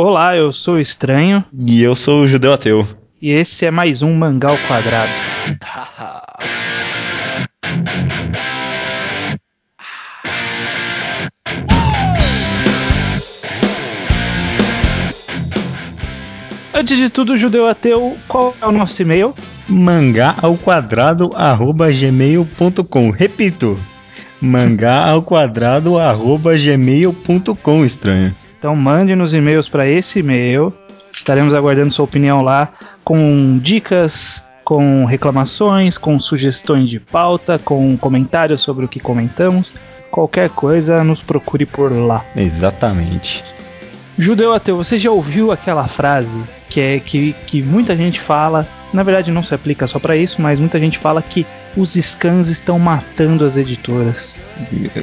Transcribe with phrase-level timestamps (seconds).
[0.00, 1.44] Olá, eu sou o Estranho.
[1.52, 2.86] E eu sou o Judeu Ateu.
[3.20, 5.10] E esse é mais um Mangal Quadrado.
[16.72, 19.34] Antes de tudo, Judeu Ateu, qual é o nosso e-mail?
[19.68, 23.10] Mangá ao quadrado arroba gmail.com.
[23.10, 23.76] Repito,
[24.40, 28.32] mangá ao quadrado arroba gmail.com, estranho.
[28.58, 30.72] Então mande nos e-mails para esse e-mail.
[31.12, 32.68] Estaremos aguardando sua opinião lá
[33.04, 39.72] com dicas, com reclamações, com sugestões de pauta, com comentários sobre o que comentamos.
[40.10, 42.24] Qualquer coisa, nos procure por lá.
[42.36, 43.44] Exatamente.
[44.18, 46.38] Judeu ateu, você já ouviu aquela frase
[46.68, 50.42] que é que, que muita gente fala, na verdade não se aplica só para isso,
[50.42, 54.34] mas muita gente fala que os scans estão matando as editoras.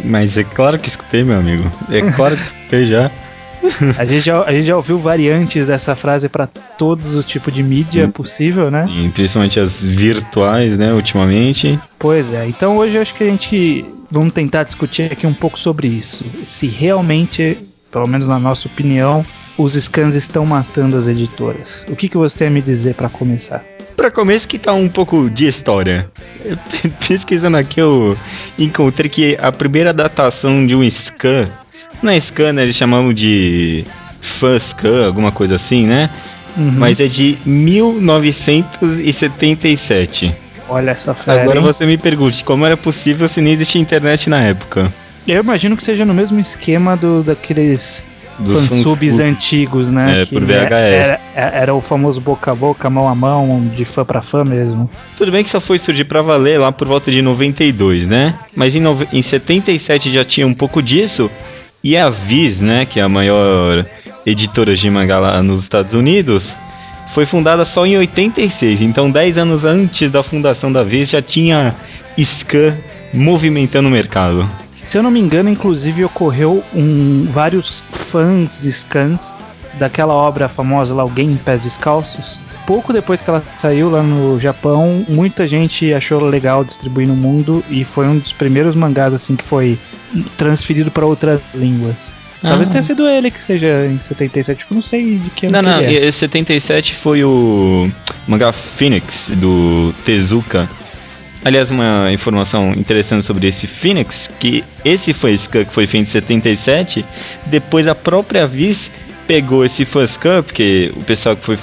[0.03, 1.72] Mas é claro que escutei, meu amigo.
[1.89, 3.09] É claro que escutei já.
[3.97, 7.63] A gente já, a gente já ouviu variantes dessa frase para todos os tipos de
[7.63, 8.88] mídia possível, né?
[9.13, 11.80] Principalmente as virtuais, né, ultimamente.
[11.99, 15.59] Pois é, então hoje eu acho que a gente vamos tentar discutir aqui um pouco
[15.59, 16.23] sobre isso.
[16.44, 17.57] Se realmente,
[17.91, 19.25] pelo menos na nossa opinião,
[19.57, 21.85] os scans estão matando as editoras.
[21.89, 23.63] O que, que você tem a me dizer para começar?
[23.95, 26.09] Para começo que tá um pouco de história.
[27.07, 28.17] Pesquisando aqui eu
[28.59, 31.45] encontrei que a primeira datação de um scan,
[32.03, 33.85] na scan eles chamavam de
[34.39, 36.09] fan scan, alguma coisa assim, né?
[36.57, 36.71] Uhum.
[36.77, 40.33] Mas é de 1977.
[40.67, 41.66] Olha essa fera, Agora hein?
[41.66, 44.91] você me pergunte, como era possível se nem existia internet na época?
[45.27, 48.03] Eu imagino que seja no mesmo esquema do daqueles
[48.39, 50.21] Dos fansubs antigos, né?
[50.21, 50.71] É, que por VHS.
[50.71, 54.89] Era, era o famoso boca a boca, mão a mão, de fã pra fã mesmo.
[55.17, 58.33] Tudo bem que só foi surgir pra valer lá por volta de 92, né?
[58.55, 61.29] Mas em, nove- em 77 já tinha um pouco disso.
[61.86, 63.86] E a Viz, né, que é a maior
[64.25, 66.44] editora de mangá lá nos Estados Unidos,
[67.14, 68.81] foi fundada só em 86.
[68.81, 71.75] Então 10 anos antes da fundação da Viz já tinha
[72.17, 72.75] Scan
[73.13, 74.50] movimentando o mercado.
[74.88, 79.35] Se eu não me engano, inclusive ocorreu um, vários fãs de scans
[79.75, 82.40] daquela obra famosa lá, Alguém em Pés Descalços.
[82.66, 87.63] Pouco depois que ela saiu lá no Japão, muita gente achou legal distribuir no mundo
[87.69, 89.78] e foi um dos primeiros mangás assim que foi
[90.38, 91.95] transferido para outras línguas.
[92.41, 92.73] Talvez Ah.
[92.73, 95.79] tenha sido ele que seja em 77, porque eu não sei de que ano Não,
[95.79, 96.07] que não, é.
[96.07, 97.89] e- 77 foi o
[98.27, 100.69] mangá Phoenix do Tezuka.
[101.43, 107.05] Aliás, uma informação interessante sobre esse Phoenix, que esse Fanscan que foi feito em 77,
[107.47, 108.89] depois a própria Viz
[109.27, 111.59] pegou esse Fanscan, porque o pessoal que, foi,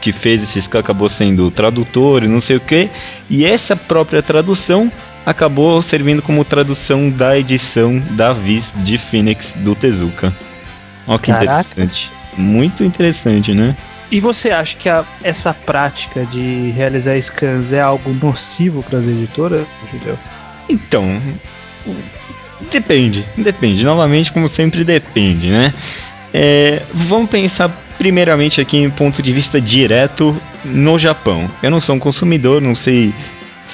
[0.00, 2.88] que fez esse scan acabou sendo tradutor e não sei o que,
[3.28, 4.90] e essa própria tradução
[5.26, 10.32] acabou servindo como tradução da edição da Viz de Phoenix do Tezuka.
[11.06, 11.66] Olha que Caraca.
[11.72, 12.08] interessante.
[12.38, 13.76] Muito interessante, né?
[14.10, 19.06] E você acha que a- essa prática de realizar scans é algo nocivo para as
[19.06, 20.16] editoras, Judeu?
[20.68, 21.20] Então,
[22.70, 23.84] depende, depende.
[23.84, 25.72] Novamente, como sempre, depende, né?
[26.32, 31.48] É, vamos pensar primeiramente aqui em ponto de vista direto no Japão.
[31.62, 33.12] Eu não sou um consumidor, não sei,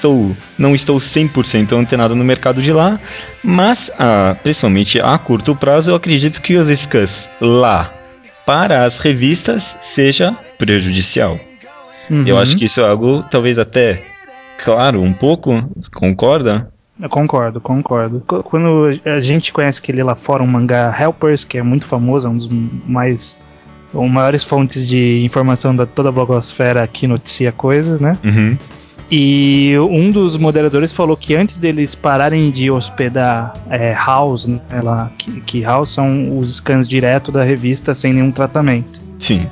[0.02, 2.98] estou, não estou 100% antenado no mercado de lá,
[3.42, 7.90] mas ah, principalmente a curto prazo eu acredito que os scans lá
[8.44, 9.62] para as revistas
[9.94, 11.38] seja prejudicial.
[12.10, 12.42] Eu Uhum.
[12.42, 14.02] acho que isso é algo talvez até
[14.62, 15.64] claro um pouco,
[15.94, 16.68] concorda?
[17.00, 18.20] Eu concordo, concordo.
[18.26, 22.26] Qu- Quando a gente conhece aquele lá fora, um mangá Helpers, que é muito famoso,
[22.26, 22.48] é um dos
[22.86, 23.38] mais.
[23.94, 28.18] ou maiores fontes de informação da toda a blogosfera que noticia coisas, né?
[28.24, 28.58] Uhum.
[29.14, 35.10] E um dos moderadores falou que antes deles pararem de hospedar é, House, né, lá,
[35.18, 39.02] que, que House são os scans direto da revista sem nenhum tratamento.
[39.20, 39.46] Sim.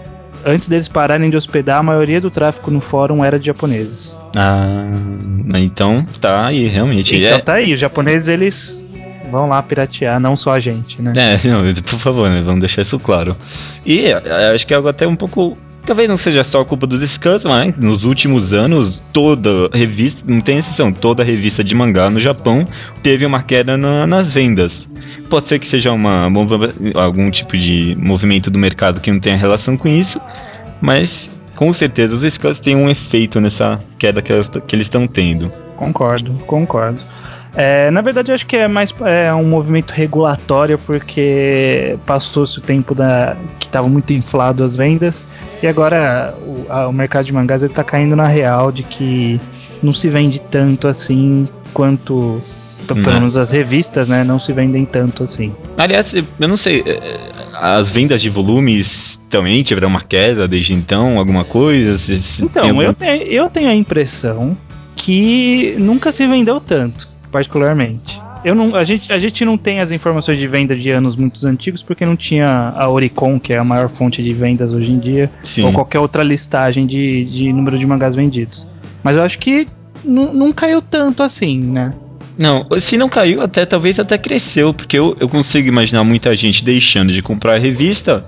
[0.46, 4.16] Antes deles pararem de hospedar, a maioria do tráfego no fórum era de japoneses.
[4.34, 4.88] Ah,
[5.54, 7.14] então tá aí, realmente.
[7.14, 8.82] Então é, tá aí, os japoneses eles
[9.30, 11.12] vão lá piratear, não só a gente, né?
[11.14, 13.36] é, não, por favor, né, vamos deixar isso claro.
[13.84, 15.58] E é, acho que é algo até um pouco.
[15.90, 20.58] Talvez não seja só culpa dos scans, mas nos últimos anos, toda revista, não tem
[20.58, 22.64] exceção, toda revista de mangá no Japão
[23.02, 24.86] teve uma queda na- nas vendas.
[25.28, 26.28] Pode ser que seja uma,
[26.94, 30.20] algum tipo de movimento do mercado que não tenha relação com isso,
[30.80, 35.08] mas com certeza os scans têm um efeito nessa queda que, elas- que eles estão
[35.08, 35.50] tendo.
[35.74, 37.00] Concordo, concordo.
[37.52, 42.94] É, na verdade, acho que é mais é, um movimento regulatório, porque passou-se o tempo
[42.94, 45.20] da, que estava muito inflado as vendas,
[45.62, 49.40] e agora o, a- o mercado de mangás está caindo na real de que
[49.82, 52.40] não se vende tanto assim quanto
[52.86, 53.12] Pelo Né.
[53.14, 55.54] menos as revistas, né, não se vendem tanto assim.
[55.78, 57.18] Aliás, eu não sei, é,
[57.54, 61.98] as vendas de volumes também tiveram uma queda desde então, alguma coisa?
[62.00, 62.82] Se- se Então, algum-
[63.28, 64.56] eu tenho a impressão
[64.96, 68.20] que nunca se vendeu tanto, particularmente.
[68.44, 71.46] Eu não, a, gente, a gente não tem as informações de venda de anos muito
[71.46, 74.98] antigos porque não tinha a Oricon, que é a maior fonte de vendas hoje em
[74.98, 75.64] dia, Sim.
[75.64, 78.66] ou qualquer outra listagem de, de número de mangás vendidos.
[79.02, 79.68] Mas eu acho que
[80.04, 81.92] não caiu tanto assim, né?
[82.38, 86.64] Não, se não caiu, até talvez até cresceu, porque eu, eu consigo imaginar muita gente
[86.64, 88.24] deixando de comprar a revista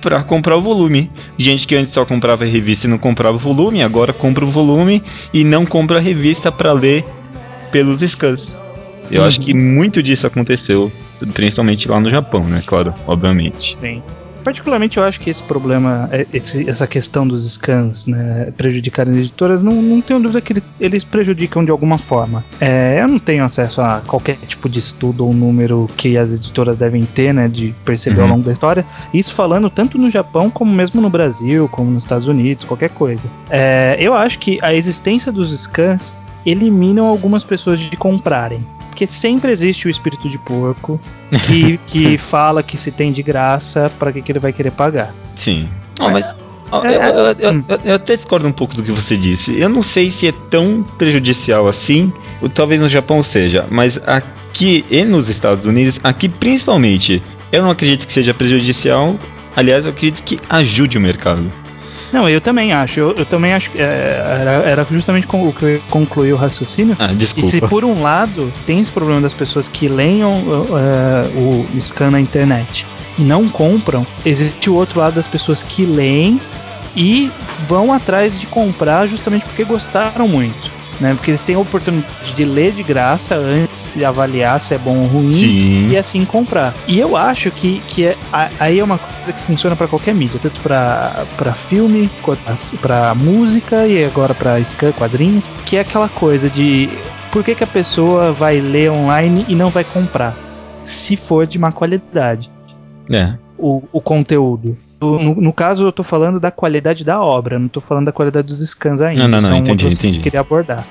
[0.00, 1.08] pra comprar o volume.
[1.38, 4.50] Gente que antes só comprava a revista e não comprava o volume, agora compra o
[4.50, 5.02] volume
[5.32, 7.04] e não compra a revista pra ler
[7.70, 8.63] pelos scans.
[9.10, 9.26] Eu Uhum.
[9.28, 10.90] acho que muito disso aconteceu,
[11.32, 12.62] principalmente lá no Japão, né?
[12.66, 13.76] Claro, obviamente.
[13.76, 14.02] Sim.
[14.42, 19.18] Particularmente eu acho que esse problema, é- esse- essa questão dos scans né, prejudicarem as
[19.20, 22.44] editoras, não, não tenho dúvida que ele- eles prejudicam de alguma forma.
[22.60, 26.76] É, eu não tenho acesso a qualquer tipo de estudo ou número que as editoras
[26.76, 28.32] devem ter, né, de perceber ao Uhum.
[28.32, 28.84] longo da história.
[29.14, 33.26] Isso falando tanto no Japão como mesmo no Brasil, como nos Estados Unidos, qualquer coisa.
[33.48, 36.14] É, eu acho que a existência dos scans
[36.44, 38.62] eliminam algumas pessoas de comprarem.
[38.94, 41.00] Porque sempre existe o espírito de porco
[41.44, 45.12] que, que fala que se tem de graça, pra que, que ele vai querer pagar?
[45.36, 45.68] Sim.
[45.98, 46.24] Não, mas.
[46.24, 47.64] É, eu, eu- eu- hum.
[47.66, 49.58] eu- eu até discordo um pouco do que você disse.
[49.60, 54.84] Eu não sei se é tão prejudicial assim, ou talvez no Japão seja, mas aqui
[54.88, 57.20] e nos Estados Unidos, aqui principalmente,
[57.50, 59.16] eu não acredito que seja prejudicial.
[59.56, 61.44] Aliás, eu acredito que ajude o mercado.
[62.14, 63.00] Não, eu também acho.
[63.00, 63.82] Eu, eu também acho que é,
[64.40, 66.96] era, era justamente com- o que eu concluí o raciocínio.
[66.98, 67.68] Ah, E se desculpa.
[67.68, 72.20] por um lado tem esse problema das pessoas que leiam uh, uh, o scan na
[72.20, 72.86] internet
[73.18, 76.40] e não compram, existe o outro lado das pessoas que leem
[76.96, 77.30] e
[77.66, 80.70] vão atrás de comprar justamente porque gostaram muito.
[81.00, 81.14] Né?
[81.14, 85.00] Porque eles têm a oportunidade de ler de graça antes de avaliar se é bom
[85.00, 85.88] ou ruim Sim.
[85.88, 86.74] e assim comprar.
[86.86, 88.16] E eu acho que, que é,
[88.60, 92.08] aí é uma coisa que funciona pra qualquer mídia, tanto pra filme,
[92.80, 96.88] pra música e agora pra scan, quadrinho, que é aquela coisa de
[97.32, 100.34] por que, que a pessoa vai ler online e não vai comprar?
[100.84, 102.50] Se for de má qualidade
[103.10, 103.34] É.
[103.58, 104.76] o, o conteúdo.
[105.12, 108.46] No, no- caso, eu tô falando da qualidade da obra, não tô falando da qualidade
[108.46, 109.22] dos scans ainda.
[109.22, 110.12] Não, não, não, São entendi, entendi.
[110.12, 110.84] que eu queria abordar.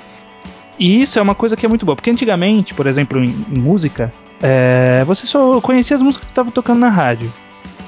[0.79, 3.59] E isso é uma coisa que é muito boa, porque antigamente, por exemplo, em, em
[3.59, 4.11] música,
[4.41, 7.31] é, você só conhecia as músicas que estavam tocando na rádio.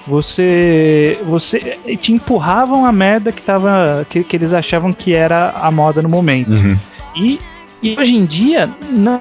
[0.07, 5.71] Você, você te empurravam a merda que, tava, que, que eles achavam que era a
[5.71, 6.51] moda no momento.
[6.51, 6.77] Uhum.
[7.15, 7.39] E,
[7.81, 9.19] e hoje em dia, não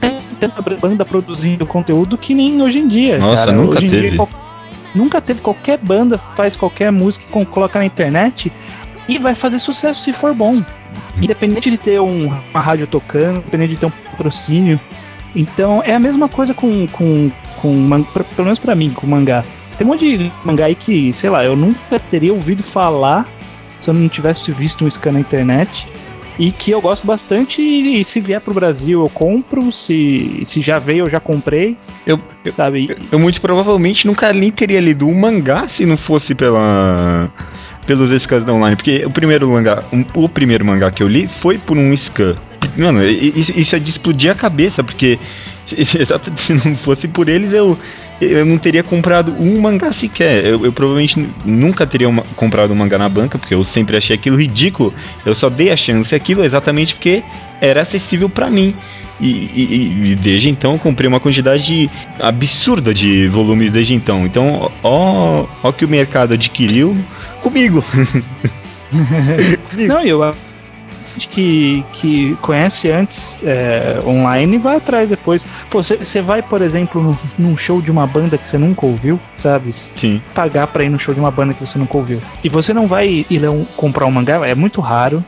[0.00, 3.18] tem tanta banda produzindo conteúdo que nem hoje em dia.
[3.18, 3.52] Nossa, cara.
[3.52, 4.10] nunca hoje em teve.
[4.10, 4.26] Dia,
[4.96, 8.50] nunca teve qualquer banda faz qualquer música com, coloca na internet
[9.08, 10.62] e vai fazer sucesso se for bom.
[11.20, 14.80] Independente de ter um- uma rádio tocando, independente de ter um patrocínio.
[15.34, 18.02] Então é a mesma coisa com, com, com
[18.34, 19.44] pelo menos pra mim, com mangá.
[19.76, 23.26] Tem um monte de mangá aí que, sei lá, eu nunca teria ouvido falar
[23.78, 25.86] se eu não tivesse visto um scan na internet.
[26.38, 30.78] E que eu gosto bastante e, se vier pro Brasil eu compro, se, se já
[30.78, 32.96] veio eu já comprei, Eu, eu, sabe?
[33.10, 37.30] eu muito provavelmente nunca nem teria lido um mangá se não fosse pela
[37.86, 41.28] pelos scans da online, porque o primeiro mangá, um- o primeiro mangá que eu li
[41.40, 42.34] foi por um scan.
[42.76, 45.18] Mano, isso é de explodir a cabeça, porque
[45.66, 47.78] se, não fosse por eles eu
[48.18, 50.42] eu não teria comprado um mangá sequer.
[50.46, 53.94] Eu, eu provavelmente nu- nunca teria uma- comprado um mangá na banca, porque eu sempre
[53.94, 54.90] achei aquilo ridículo.
[55.24, 57.22] Eu só dei a chance aquilo exatamente porque
[57.60, 58.74] era acessível pra mim.
[59.20, 64.24] E, e- e desde então eu comprei uma quantidade absurda de volumes desde então.
[64.24, 66.96] Então, ó, ó que o mercado adquiriu
[67.50, 67.84] comigo.
[69.72, 75.46] Não, eu acho que, que conhece antes é, online e vai atrás depois.
[75.70, 79.72] Você vai, por exemplo, num, num show de uma banda que você nunca ouviu, sabe?
[79.72, 80.20] Sim.
[80.34, 82.20] Pagar pra ir no show de uma banda que você nunca ouviu.
[82.44, 85.24] E você não vai ir um- comprar um mangá, é muito raro.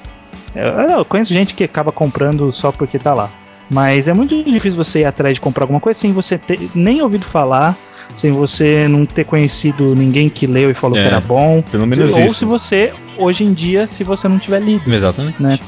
[0.54, 3.28] É, Eu conheço gente que acaba comprando só porque tá lá.
[3.70, 7.02] Mas é muito difícil você ir atrás de comprar alguma coisa sem você ter nem
[7.02, 7.76] ouvido falar,
[8.14, 11.62] sem você não ter conhecido ninguém que leu e falou É, que era bom.
[11.70, 12.34] Pelo menos Ou isso.
[12.34, 14.92] se você, hoje em dia, se você não tiver lido.
[14.92, 15.40] Exatamente.
[15.40, 15.58] Né?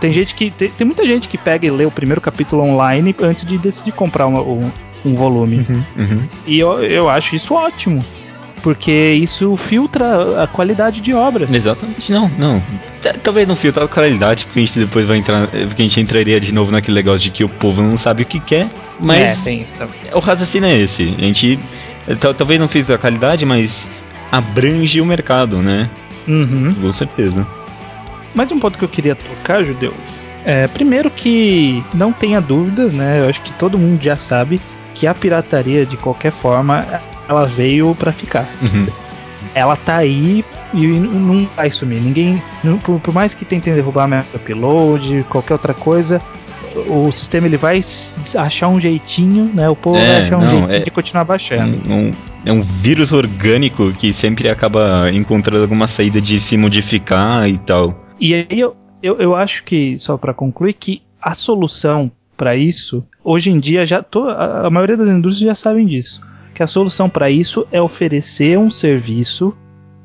[0.00, 0.50] Tem gente que.
[0.50, 3.92] Tem, tem muita gente que pega e lê o primeiro capítulo online antes de decidir
[3.92, 4.70] comprar uma- um,
[5.04, 5.64] um volume.
[5.68, 6.18] Uhum, uhum.
[6.46, 8.04] E eu, eu acho isso ótimo.
[8.62, 11.48] Porque isso filtra a qualidade de obra.
[11.50, 12.62] Exatamente, não, não.
[13.24, 15.46] Talvez não filtre a qualidade, porque a gente depois vai entrar.
[15.48, 18.26] Porque a gente entraria de novo naquele negócio de que o povo não sabe o
[18.26, 18.68] que quer.
[19.02, 19.94] Mas É, tem isso também.
[20.12, 21.02] o raciocínio é esse.
[21.16, 21.58] A gente.
[22.20, 23.72] Tal- Talvez não filtre a qualidade, mas
[24.30, 25.88] abrange o mercado, né?
[26.28, 26.74] Uhum.
[26.80, 27.46] Com certeza.
[28.34, 29.92] Mais um ponto que eu queria tocar, Judeu,
[30.44, 33.20] É, primeiro que não tenha dúvida, né?
[33.20, 34.58] Eu acho que todo mundo já sabe
[34.94, 36.82] que a pirataria, de qualquer forma,
[37.28, 38.48] ela veio para ficar.
[38.62, 38.86] Uhum.
[39.54, 40.42] Ela tá aí
[40.72, 42.00] e não vai sumir.
[42.00, 42.42] Ninguém,
[42.82, 46.22] por, por mais que tentem derrubar meu upload, qualquer outra coisa,
[46.88, 47.80] o sistema ele vai
[48.36, 49.68] achar um jeitinho, né?
[49.68, 51.90] O povo é, vai achar um não, jeitinho é, de continuar baixando.
[51.90, 52.10] Um,
[52.44, 58.06] é um vírus orgânico que sempre acaba encontrando alguma saída de se modificar e tal.
[58.18, 63.04] E aí eu, eu, eu acho que, só para concluir, que a solução para isso,
[63.22, 64.04] hoje em dia, já
[64.36, 66.22] a, a maioria das indústrias já sabem disso.
[66.54, 69.54] Que a solução para isso é oferecer um serviço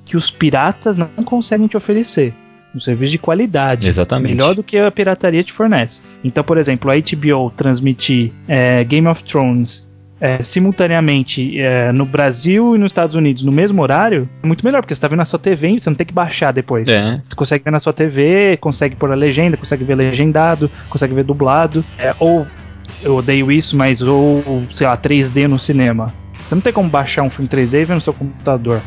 [0.03, 2.33] que os piratas não conseguem te oferecer
[2.75, 3.87] um serviço de qualidade.
[3.87, 4.35] Exatamente.
[4.35, 6.01] Melhor do que a pirataria te fornece.
[6.23, 9.87] Então, por exemplo, a HBO transmitir é, Game of Thrones
[10.19, 14.81] é, simultaneamente é, no Brasil e nos Estados Unidos no mesmo horário, é muito melhor,
[14.81, 16.87] porque você está vendo na sua TV e você não tem que baixar depois.
[16.87, 17.21] É.
[17.27, 21.23] Você consegue ver na sua TV, consegue pôr a legenda, consegue ver legendado, consegue ver
[21.23, 21.83] dublado.
[21.97, 22.47] É, ou,
[23.01, 26.13] eu odeio isso, mas ou, sei lá, 3D no cinema.
[26.41, 28.81] Você não tem como baixar um filme 3D e ver no seu computador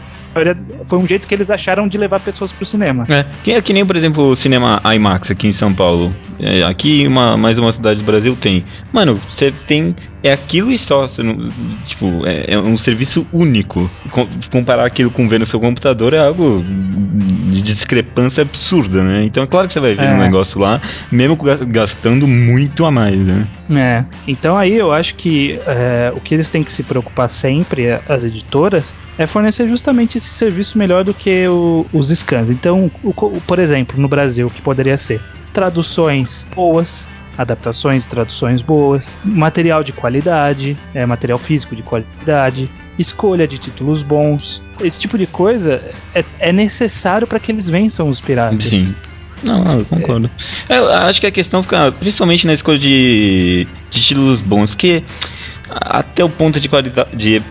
[0.87, 3.07] foi um jeito que eles acharam de levar pessoas pro cinema.
[3.09, 6.15] É, que, é que nem, por exemplo, o cinema IMAX aqui em São Paulo.
[6.41, 8.65] É, aqui, uma, mais uma cidade do Brasil tem.
[8.93, 9.95] Mano, você tem.
[10.23, 11.09] É aquilo e só.
[11.19, 11.49] Não,
[11.87, 13.91] tipo, é, é, um serviço único.
[14.11, 19.25] Com, comparar aquilo com ver no seu computador é algo de discrepância absurda, né?
[19.25, 20.13] Então é claro que você vai ver é.
[20.13, 20.81] um negócio lá,
[21.11, 21.37] mesmo
[21.69, 23.47] gastando muito a mais, né?
[23.71, 24.05] É.
[24.27, 28.25] Então aí eu acho que é, o que eles têm que se preocupar sempre, as
[28.25, 32.49] editoras, é fornecer justamente esse serviço melhor do que o, os scans.
[32.49, 33.13] Então, o,
[33.47, 35.21] por exemplo, no Brasil, o que poderia ser
[35.53, 37.07] traduções boas,
[37.37, 44.63] adaptações, traduções boas, material de qualidade, é, material físico de qualidade, escolha de títulos bons.
[44.81, 45.83] Esse tipo de coisa
[46.15, 48.65] é, é necessário para que eles vençam os piratas.
[48.65, 48.95] Sim.
[49.43, 50.31] Não, eu concordo.
[50.69, 50.79] É.
[50.79, 55.03] Eu acho que a questão fica principalmente na escolha de, de títulos bons, que
[55.71, 57.43] até o ponto de qualidade de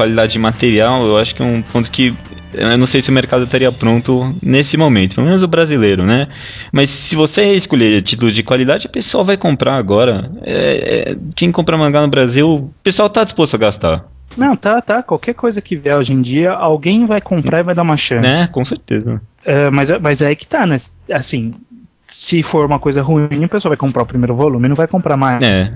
[0.00, 2.14] qualidade de material, eu acho que é um ponto que
[2.54, 6.26] eu não sei se o mercado estaria pronto nesse momento, pelo menos o brasileiro, né?
[6.72, 10.30] Mas se você escolher título de qualidade, o pessoal vai comprar agora.
[10.42, 14.04] É, é, quem compra mangá no Brasil, o pessoal tá disposto a gastar.
[14.36, 15.02] Não, tá, tá.
[15.02, 18.28] Qualquer coisa que vier hoje em dia, alguém vai comprar e vai dar uma chance.
[18.28, 18.48] Né?
[18.48, 19.20] Com certeza.
[19.44, 20.76] É, mas, mas é que tá, né?
[21.12, 21.52] Assim,
[22.08, 24.88] se for uma coisa ruim, o pessoal vai comprar o primeiro volume e não vai
[24.88, 25.42] comprar mais.
[25.42, 25.72] É.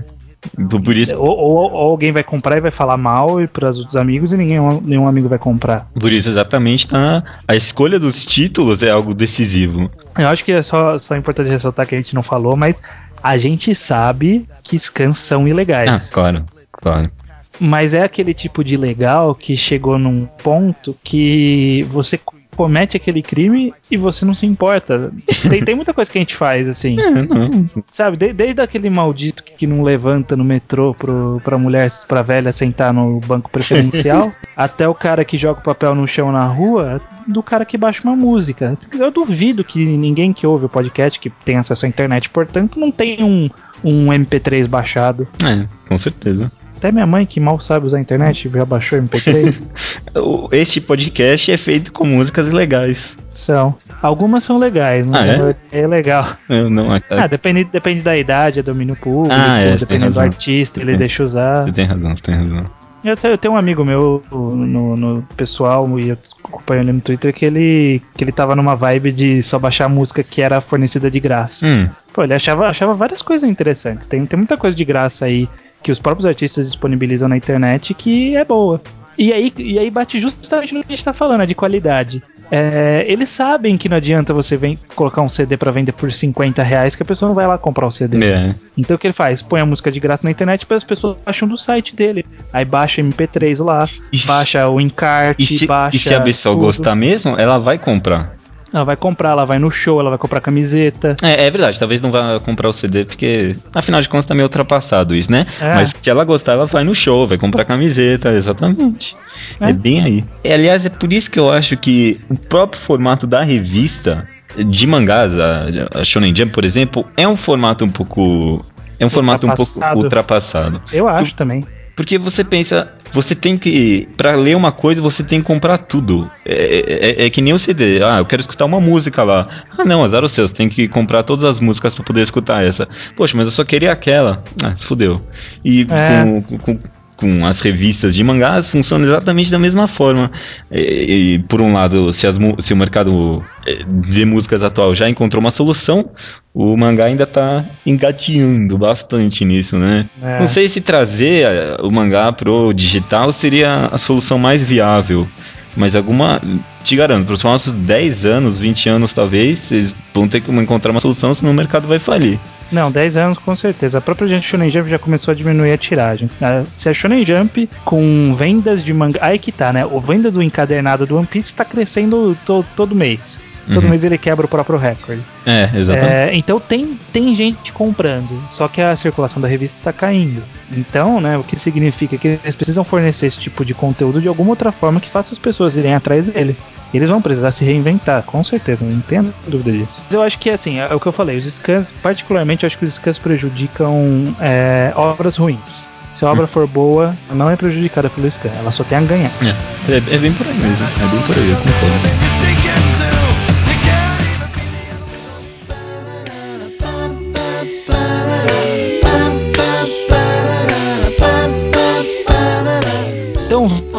[0.69, 1.15] Por isso...
[1.15, 4.31] Ou, ou, ou, alguém vai comprar e vai falar mal e para os outros amigos
[4.31, 5.87] e ninguém, nenhum amigo vai comprar.
[5.99, 9.89] Por isso, exatamente, tá, a escolha dos títulos é algo decisivo.
[10.17, 12.81] Eu acho que é só, só importante ressaltar que a gente não falou, mas
[13.21, 15.89] a gente sabe que scans são ilegais.
[15.89, 17.11] Ah, claro, claro.
[17.59, 22.19] Mas é aquele tipo de legal que chegou num ponto que você
[22.55, 25.11] comete aquele crime e você não se importa.
[25.49, 26.95] Tem, tem muita coisa que a gente faz, assim.
[27.05, 27.65] É, não.
[27.91, 32.21] Sabe, desde, desde aquele maldito que, que, não levanta no metrô pro, pra mulher, pra
[32.21, 36.45] velha sentar no banco preferencial, até o cara que joga o papel no chão na
[36.45, 38.77] rua, do cara que baixa uma música.
[38.91, 42.91] Eu duvido que ninguém que ouve o podcast, que tem acesso à internet, portanto, não
[42.91, 43.49] tem um,
[43.83, 45.27] um MP3 baixado.
[45.39, 46.51] É, com certeza.
[46.85, 49.59] Até minha mãe, que mal sabe usar a internet, já baixou MP3.
[50.53, 52.99] este podcast é feito com músicas legais.
[53.31, 53.75] São.
[54.03, 55.79] Algumas são legais, mas ah, é?
[55.81, 56.35] é legal.
[56.47, 57.01] Eu não, é...
[57.09, 61.23] Ah, depende, depende da idade, é domínio público, ah, é, depende do artista, ele deixa
[61.23, 61.63] usar.
[61.63, 62.65] Você tem razão, você tem razão.
[63.03, 67.01] Eu tenho, eu tenho um amigo meu no, no, pessoal, e eu acompanho ele no
[67.01, 71.09] Twitter, que ele, que ele tava numa vibe de só baixar música que era fornecida
[71.09, 71.65] de graça.
[71.65, 71.89] Hum.
[72.13, 74.05] Pô, ele achava, achava várias coisas interessantes.
[74.05, 75.49] Tem, tem muita coisa de graça aí
[75.85, 78.81] que os próprios artistas disponibilizam na internet que é boa.
[79.15, 82.23] E aí, e aí bate justamente no que a gente tá falando, é de qualidade.
[82.49, 86.63] É, eles sabem que não adianta você vem colocar um CD para vender por 50
[86.63, 88.17] reais que a pessoa não vai lá comprar o CD.
[88.25, 88.55] É.
[88.75, 89.43] Então o que ele faz?
[89.43, 92.25] Põe a música de graça na internet para as pessoas baixam do site dele.
[92.51, 93.87] Aí baixa MP3 lá,
[94.25, 95.97] baixa o encarte, e se, baixa.
[95.97, 96.65] E se a pessoa tudo.
[96.65, 98.34] gostar mesmo, ela vai comprar.
[98.75, 101.15] Ela vai comprar, ela vai no show, ela vai comprar camiseta.
[101.21, 104.45] É, é verdade, talvez não vá comprar o CD, porque afinal de contas tá meio
[104.45, 105.45] ultrapassado isso, né?
[105.59, 105.75] É.
[105.75, 109.15] Mas se ela gostar, ela vai no show, vai comprar camiseta, exatamente.
[109.61, 109.69] É.
[109.69, 110.23] é bem aí.
[110.43, 114.27] E, aliás, é por isso que eu acho que o próprio formato da revista
[114.57, 118.65] de mangás, a, a Shonen Jump, por exemplo, é um formato um pouco.
[118.97, 120.81] É um formato um pouco ultrapassado.
[120.91, 121.65] Eu acho também.
[121.95, 124.07] Porque você pensa, você tem que.
[124.17, 126.29] para ler uma coisa, você tem que comprar tudo.
[126.45, 128.03] É, é, é, que nem o CD.
[128.03, 129.63] Ah, eu quero escutar uma música lá.
[129.77, 132.65] Ah, não, azar o seu, você tem que comprar todas as músicas para poder escutar
[132.65, 132.87] essa.
[133.15, 134.43] Poxa, mas eu só queria aquela.
[134.61, 135.21] Ah, se fudeu.
[135.63, 136.41] E é.
[136.41, 136.79] com, com
[137.15, 140.31] com as revistas de mangás funciona exatamente da mesma forma.
[140.71, 145.09] E, e por um lado, se, as, se, o mercado eh, de músicas atual já
[145.09, 146.09] encontrou uma solução,
[146.53, 150.05] o mangá ainda está engatinhando bastante nisso, né?
[150.21, 150.39] É.
[150.39, 155.27] Não sei se trazer eh, o mangá pro digital seria a solução mais viável.
[155.75, 156.41] Mas alguma.
[156.83, 160.91] Te garanto, para os próximos 10 anos, 20 anos talvez, vocês vão ter que encontrar
[160.91, 162.39] uma solução, senão o mercado vai falir.
[162.71, 163.97] Não, 10 anos com certeza.
[163.97, 166.29] A própria gente Shonen Jump já começou a diminuir a tiragem.
[166.41, 169.19] Ah, se a Shonen Jump com vendas de manga.
[169.21, 169.85] Aí que tá, né?
[169.85, 173.39] O venda do encadernado do One Piece está crescendo to todo mês.
[173.67, 173.89] Todo uhum.
[173.89, 175.21] mês ele quebra o próprio recorde.
[175.45, 176.13] É, exatamente.
[176.13, 180.43] É, então tem, tem gente comprando, só que a circulação da revista está caindo.
[180.71, 184.51] Então, né, o que significa que eles precisam fornecer esse tipo de conteúdo de alguma
[184.51, 186.55] outra forma que faça as pessoas irem atrás dele.
[186.93, 190.01] Eles vão precisar se reinventar, com certeza, não tenho dúvida disso.
[190.05, 192.77] Mas eu acho que, assim, é o que eu falei, os scans, particularmente, eu acho
[192.77, 195.89] que os scans prejudicam é, obras ruins.
[196.13, 196.47] Se a obra hum.
[196.47, 199.31] for boa, não é prejudicada pelo scan, ela só tem a ganhar.
[199.41, 202.44] É, é, é bem por aí mesmo, é bem por aí, eu concordo.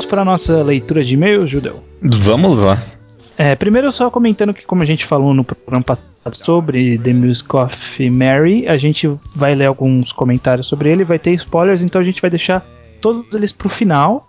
[0.07, 1.83] Para nossa leitura de e-mails, Judeu?
[2.01, 2.83] Vamos lá.
[3.39, 7.55] É, primeiro só comentando que como a gente falou no programa passado sobre The Music
[7.55, 12.05] of Mary, a gente vai ler alguns comentários sobre ele, vai ter spoilers, então a
[12.05, 12.65] gente vai deixar
[13.01, 14.27] todos eles pro final.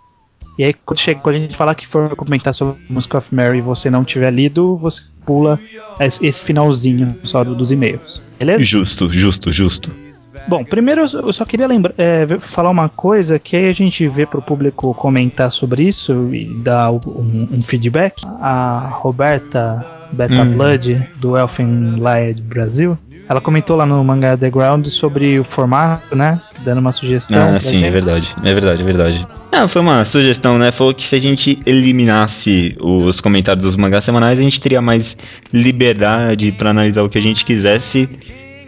[0.58, 3.34] E aí quando, chega, quando a gente falar que for comentar sobre The Music of
[3.34, 5.58] Mary e você não tiver lido, você pula
[6.00, 8.20] esse finalzinho só dos e-mails.
[8.38, 8.62] Beleza?
[8.62, 10.07] Justo, justo, justo.
[10.46, 14.24] Bom, primeiro eu só queria lembrar, é, falar uma coisa que aí a gente vê
[14.26, 18.22] para o público comentar sobre isso e dar um, um feedback.
[18.40, 20.56] A Roberta Beta hum.
[20.56, 22.96] Blood, do Elfen Lied Brasil,
[23.28, 26.40] ela comentou lá no Manga The Ground sobre o formato, né?
[26.64, 27.56] Dando uma sugestão.
[27.56, 27.84] Ah, sim, gente.
[27.84, 28.34] é verdade.
[28.42, 29.26] É verdade, é verdade.
[29.52, 30.72] Ah, foi uma sugestão, né?
[30.72, 35.14] Falou que se a gente eliminasse os comentários dos mangás semanais, a gente teria mais
[35.52, 38.08] liberdade para analisar o que a gente quisesse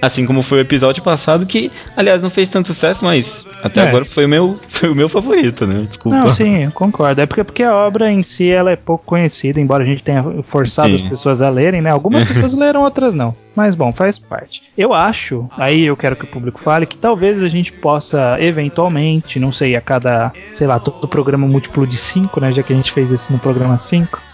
[0.01, 3.89] Assim como foi o episódio passado, que, aliás, não fez tanto sucesso, mas até é.
[3.89, 5.87] agora foi o, meu, foi o meu favorito, né?
[5.89, 6.17] Desculpa.
[6.17, 7.21] Não, sim, eu concordo.
[7.21, 10.23] É porque, porque a obra em si ela é pouco conhecida, embora a gente tenha
[10.43, 11.05] forçado sim.
[11.05, 11.91] as pessoas a lerem, né?
[11.91, 13.35] Algumas pessoas leram, outras não.
[13.55, 14.63] Mas bom, faz parte.
[14.77, 19.39] Eu acho, aí eu quero que o público fale, que talvez a gente possa, eventualmente,
[19.39, 22.53] não sei, a cada, sei lá, todo programa múltiplo de 5, né?
[22.53, 24.30] Já que a gente fez isso no programa 5.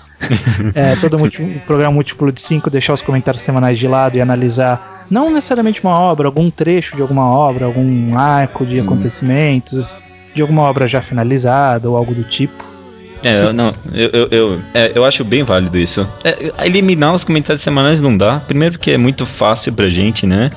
[0.75, 1.19] É, todo
[1.67, 5.99] programa múltiplo de 5, deixar os comentários semanais de lado e analisar não necessariamente uma
[5.99, 8.85] obra, algum trecho de alguma obra, algum arco de hum.
[8.85, 9.95] acontecimentos,
[10.35, 12.65] de alguma obra já finalizada ou algo do tipo.
[13.23, 16.07] É, não, eu, eu, eu, é, eu acho bem válido isso.
[16.23, 18.39] É, eliminar os comentários semanais não dá.
[18.41, 20.51] Primeiro que é muito fácil pra gente, né?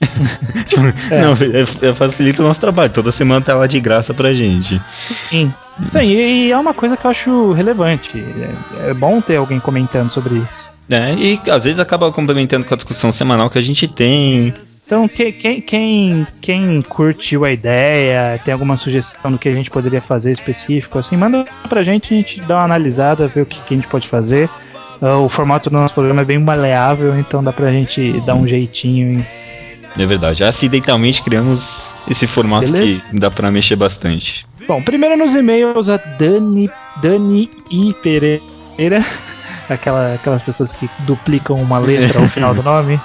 [1.10, 1.22] é.
[1.22, 2.92] Não, é, é, facilita o nosso trabalho.
[2.92, 4.80] Toda semana tá lá de graça pra gente.
[5.30, 5.52] Sim.
[5.88, 8.24] Sim, e é uma coisa que eu acho relevante.
[8.78, 10.70] É, é bom ter alguém comentando sobre isso.
[10.88, 14.52] É, e às vezes acaba complementando com a discussão semanal que a gente tem.
[14.86, 19.70] Então, quem, quem, quem, quem curtiu a ideia, tem alguma sugestão do que a gente
[19.70, 23.58] poderia fazer específico, assim, manda pra gente, a gente dá uma analisada, ver o que,
[23.62, 24.48] que a gente pode fazer.
[25.00, 28.46] Uh, o formato do nosso programa é bem maleável, então dá pra gente dar um
[28.46, 29.24] jeitinho.
[29.96, 31.62] É verdade, acidentalmente criamos
[32.08, 33.02] esse formato Beleza?
[33.10, 34.46] que dá pra mexer bastante.
[34.66, 36.70] Bom, primeiro nos e-mails a Dani,
[37.02, 37.94] Dani I.
[38.02, 39.04] Pereira.
[39.68, 43.00] Aquela, aquelas pessoas que duplicam uma letra ao final do nome.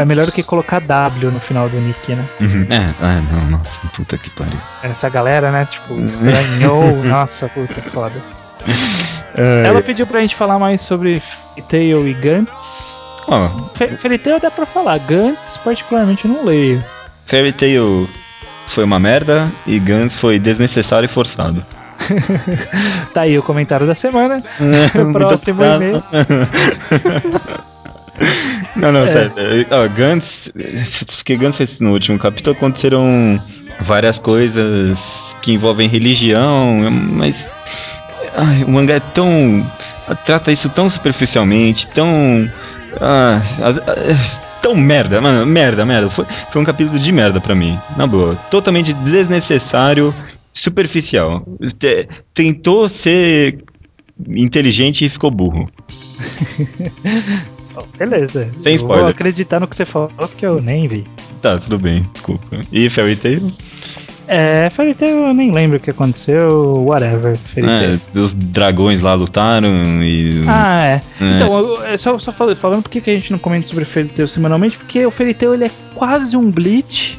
[0.00, 2.24] É melhor do que colocar W no final do nick, né?
[2.40, 2.66] Uhum.
[2.68, 4.58] É, ah, não, nossa, puta que pariu.
[4.82, 5.68] Essa galera, né?
[5.70, 8.14] Tipo, estranhou, nossa, puta que foda.
[9.36, 11.22] É, Ela pediu pra gente falar mais sobre
[11.70, 12.95] Fairy e Gantz.
[13.28, 13.48] Oh.
[13.98, 16.82] Fairy Tail dá pra falar, Gantz particularmente não leio.
[17.26, 18.08] Fairy Tail
[18.68, 21.64] foi uma merda e Gantz foi desnecessário e forçado.
[23.12, 24.42] tá aí o comentário da semana.
[24.94, 26.02] o próximo e-mail.
[28.74, 29.12] Não, não, é.
[29.12, 29.66] sério.
[29.70, 30.50] Ó, Gantz,
[31.16, 33.40] porque Gantz fez no último capítulo aconteceram
[33.82, 34.98] várias coisas
[35.42, 36.76] que envolvem religião,
[37.12, 37.34] mas
[38.36, 39.66] ai, o mangá é tão
[40.24, 42.50] trata isso tão superficialmente, tão
[43.00, 43.40] ah,
[44.62, 46.10] tão merda, mano, merda, merda.
[46.10, 48.36] Foi, foi um capítulo de merda pra mim, na boa.
[48.50, 50.14] Totalmente desnecessário
[50.52, 51.44] superficial.
[52.34, 53.62] Tentou ser
[54.28, 55.70] inteligente e ficou burro.
[57.98, 58.48] Beleza.
[58.62, 59.00] Sem spoiler.
[59.00, 61.04] Vou acreditar no que você falou, porque eu nem vi.
[61.42, 62.60] Tá, tudo bem, desculpa.
[62.72, 63.52] E Fairy Tail?
[64.28, 67.36] É, Fairy Tail eu nem lembro o que aconteceu, whatever.
[67.36, 67.68] Fairy
[68.14, 70.42] é, os dragões lá lutaram e.
[70.48, 71.02] Ah, é.
[71.20, 71.36] é.
[71.36, 74.28] Então, eu, só, só falando, falando por que a gente não comenta sobre Fairy Tail
[74.28, 77.18] semanalmente, porque o Fairy Tail ele é quase um Bleach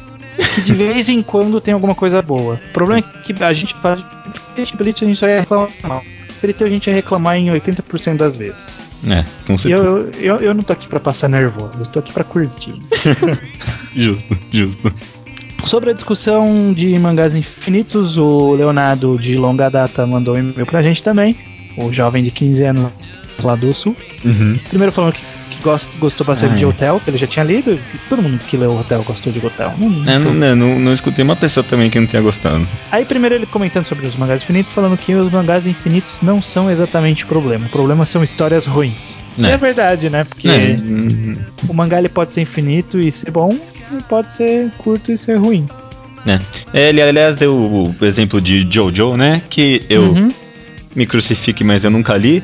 [0.54, 2.60] que de vez em quando tem alguma coisa boa.
[2.70, 4.00] O problema é que a gente faz.
[4.74, 6.02] Bleach a gente só ia reclamar.
[6.40, 8.88] Fairy a gente ia reclamar em 80% das vezes.
[9.06, 9.82] É, com certeza.
[9.82, 12.74] Eu, eu, eu não tô aqui pra passar nervoso, eu tô aqui pra curtir.
[13.94, 14.92] justo, justo.
[15.68, 20.80] Sobre a discussão de mangás infinitos, o Leonardo de longa data mandou um e-mail pra
[20.80, 21.36] gente também.
[21.76, 22.90] O jovem de 15 anos
[23.44, 23.94] lá do sul.
[24.24, 24.58] Uhum.
[24.70, 26.66] Primeiro falando que, que gost, gostou bastante Ah, de é.
[26.66, 27.72] Hotel, que ele já tinha lido.
[27.72, 29.74] e Todo mundo que leu Hotel gostou de Hotel.
[29.78, 32.66] Não- não É, não, não, não, escutei uma pessoa também que não tenha gostado.
[32.90, 36.70] Aí primeiro ele comentando sobre os mangás infinitos, falando que os mangás infinitos não são
[36.70, 37.66] exatamente o problema.
[37.66, 39.18] O problema são histórias ruins.
[39.38, 39.50] É.
[39.50, 40.24] É, verdade, né?
[40.24, 40.78] Porque É,
[41.68, 43.50] o mangá ele pode ser infinito e ser bom,
[43.92, 45.66] e pode ser curto e ser ruim.
[46.24, 46.38] né.
[46.74, 47.54] É, Ele, aliás, deu
[48.00, 49.40] o exemplo de Jojo, né?
[49.48, 50.32] Que eu Uhum.
[50.96, 52.42] me crucifique, mas eu nunca li.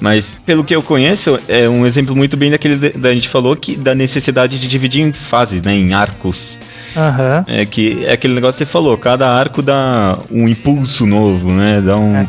[0.00, 3.54] Mas pelo que eu conheço, é um exemplo muito bem daquele de- da gente falou
[3.56, 6.56] que da necessidade de dividir em fases, né, em arcos.
[6.96, 7.44] Aham.
[7.46, 11.80] É que é aquele negócio que você falou, cada arco dá um impulso novo, né?
[11.80, 12.28] Dá um É.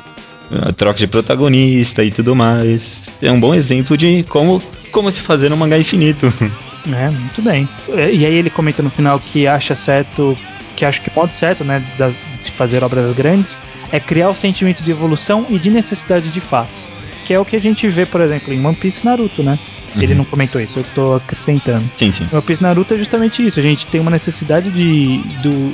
[0.70, 2.82] a troca de protagonista e tudo mais.
[3.22, 6.34] É um bom exemplo de como como se fazer um mangá infinito.
[6.90, 7.68] É, muito bem.
[7.90, 10.38] É, E aí ele comenta no final que acha certo,
[10.74, 13.60] que acha que o modo certo, né, das, de se fazer obras grandes,
[13.92, 16.88] é criar o sentimento de evolução e de necessidade de fatos.
[17.28, 19.60] Que é o que a gente vê, por exemplo, em One Piece Naruto, né?
[19.98, 20.20] Ele Uhum.
[20.20, 21.84] não comentou isso, eu tô acrescentando.
[22.00, 22.26] sim, sim.
[22.32, 25.72] One Piece Naruto é justamente isso, a gente tem uma necessidade de, do,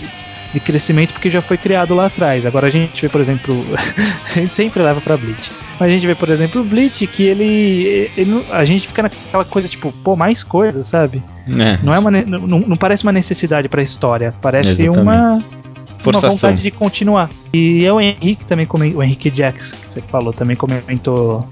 [0.54, 2.46] de crescimento porque já foi criado lá atrás.
[2.46, 3.66] Agora a gente vê, por exemplo,
[4.36, 5.52] a gente sempre leva pra Bleach.
[5.80, 9.46] Mas a gente vê, por exemplo, o Bleach que ele, ele a gente fica naquela
[9.46, 11.22] coisa tipo, pô, mais coisa, sabe?
[11.48, 15.00] É, Não é uma não, não parece uma necessidade pra história, parece Exatamente.
[15.00, 15.38] uma
[16.12, 16.36] uma Forçação.
[16.36, 17.30] vontade de continuar.
[17.54, 21.48] E é o Henrique também comentou, o Henrique Jax, que você falou, também comentou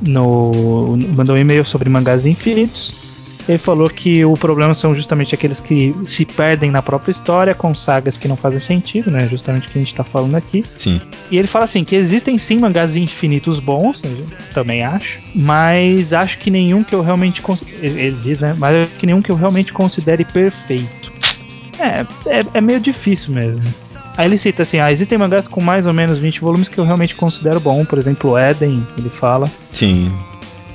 [0.00, 3.06] no mandou um e-mail sobre mangás infinitos.
[3.48, 7.72] Ele falou que o problema são justamente aqueles que se perdem na própria história com
[7.72, 9.28] sagas que não fazem sentido, né?
[9.30, 10.64] Justamente o que a gente tá falando aqui.
[10.80, 11.00] sim.
[11.30, 16.38] E ele fala assim que existem sim mangás infinitos bons, eu também acho, mas acho
[16.38, 17.40] que nenhum que eu realmente
[17.80, 18.54] ele, ele diz, né?
[18.58, 21.12] Mas acho que nenhum que eu realmente considere perfeito.
[21.78, 23.62] É, é, é meio difícil mesmo.
[24.16, 26.84] Aí ele cita assim: ah, existem mangás com mais ou menos 20 volumes que eu
[26.84, 29.50] realmente considero bom, por exemplo, Eden, ele fala.
[29.62, 30.10] Sim.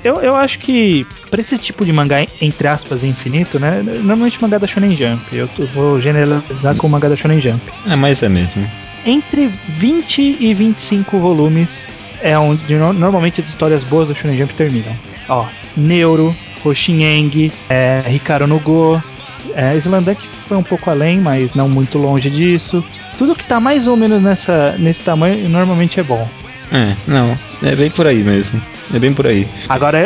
[0.04, 3.82] Eu, eu acho que pra esse tipo de mangá, entre aspas, infinito, né?
[3.84, 5.22] Normalmente mangá da Shonen Jump.
[5.32, 8.68] Eu vou generalizar com o mangá da Shonen Jump É, mas é mesmo.
[9.06, 11.86] entre 20 e 25 volumes
[12.20, 14.96] é onde no- normalmente as histórias boas do Shonen Jump terminam.
[15.28, 19.00] Ó, Neuro, Hoshineng, é, Hikaru no Go,
[19.54, 22.84] é, Slandank foi um pouco além, mas não muito longe disso.
[23.16, 26.28] Tudo que tá mais ou menos nessa, nesse tamanho normalmente é bom.
[26.70, 27.38] É, não.
[27.62, 28.60] É bem por aí mesmo.
[28.92, 29.46] É bem por aí.
[29.68, 30.04] Agora é,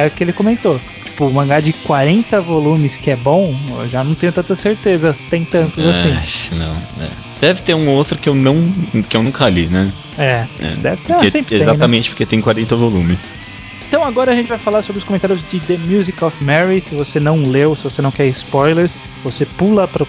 [0.00, 0.80] é, é o que ele comentou.
[1.04, 5.12] Tipo, o mangá de 40 volumes que é bom, eu já não tenho tanta certeza
[5.14, 6.10] se tem tantos assim.
[6.10, 6.76] É, acho não.
[7.00, 7.08] é.
[7.40, 8.70] Deve ter um outro que eu não
[9.08, 9.92] que eu nunca li, né?
[10.16, 11.64] É, É, deve ter, porque- ah, sempre tem, né?
[11.72, 13.18] exatamente porque tem 40 volumes.
[13.88, 16.78] Então agora a gente vai falar sobre os comentários de The Music of Mary.
[16.78, 20.08] Se você não leu, se você não quer spoilers, você pula para os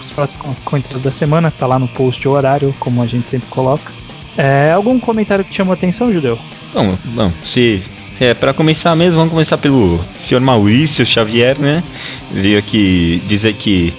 [0.65, 3.89] comentários da semana, tá lá no post o horário, como a gente sempre coloca.
[4.37, 6.37] É, algum comentário que chamou a atenção, Judeu?
[6.73, 7.81] Bom, bom, se
[8.19, 11.81] é para começar mesmo, vamos começar pelo senhor Maurício Xavier, né?
[12.31, 13.93] Veio aqui dizer que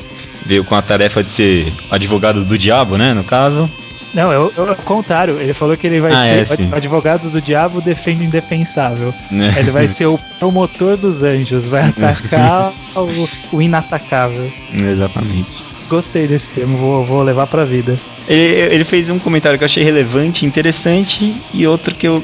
[0.45, 3.69] veio com a tarefa de ser advogado do diabo, né, no caso.
[4.13, 5.41] Não, é o, é o contrário.
[5.41, 9.15] Ele falou que ele vai Ah, ser é, o advogado do diabo defende o indefensável.
[9.31, 9.55] Né?
[9.57, 14.51] Ele vai ser o promotor dos anjos, vai atacar o, o inatacável.
[14.73, 15.49] Exatamente.
[15.89, 17.99] Gostei desse termo, vou, vou levar pra vida.
[18.29, 18.43] Ele,
[18.75, 22.23] ele fez um comentário que eu achei relevante, interessante, e outro que eu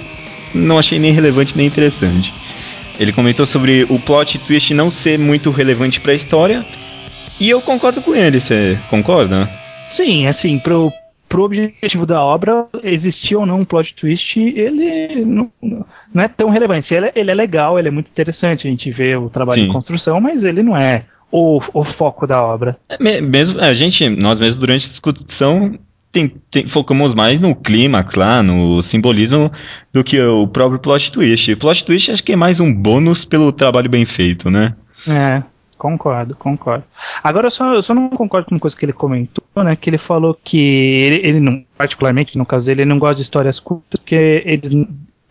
[0.55, 2.33] não achei nem relevante nem interessante.
[2.99, 6.65] Ele comentou sobre o plot twist não ser muito relevante pra história,
[7.41, 9.51] e eu concordo com ele, você concorda?
[9.91, 10.93] Sim, assim, pro,
[11.29, 16.49] pro objetivo da obra, existir ou não um plot twist, ele não, não é tão
[16.51, 16.95] relevante.
[16.95, 19.67] Ele, é- ele é legal, ele é muito interessante, a gente vê o trabalho Sim.
[19.67, 22.77] de construção, mas ele não é o, o foco da obra.
[22.89, 25.79] É, me- mesmo, a gente, nós mesmo durante a discussão
[26.13, 29.51] tem- tem- focamos mais no clímax lá, no simbolismo,
[29.93, 31.53] do que o próprio plot twist.
[31.53, 34.75] O plot twist acho que é mais um bônus pelo trabalho bem feito, né?
[35.07, 35.43] É,
[35.77, 36.85] concordo, concordo.
[37.23, 39.77] Agora eu só, eu só não concordo com uma coisa que ele comentou, né?
[39.77, 43.23] Que ele falou que ele, ele não, particularmente no caso dele, ele não gosta de
[43.23, 44.71] histórias curtas porque eles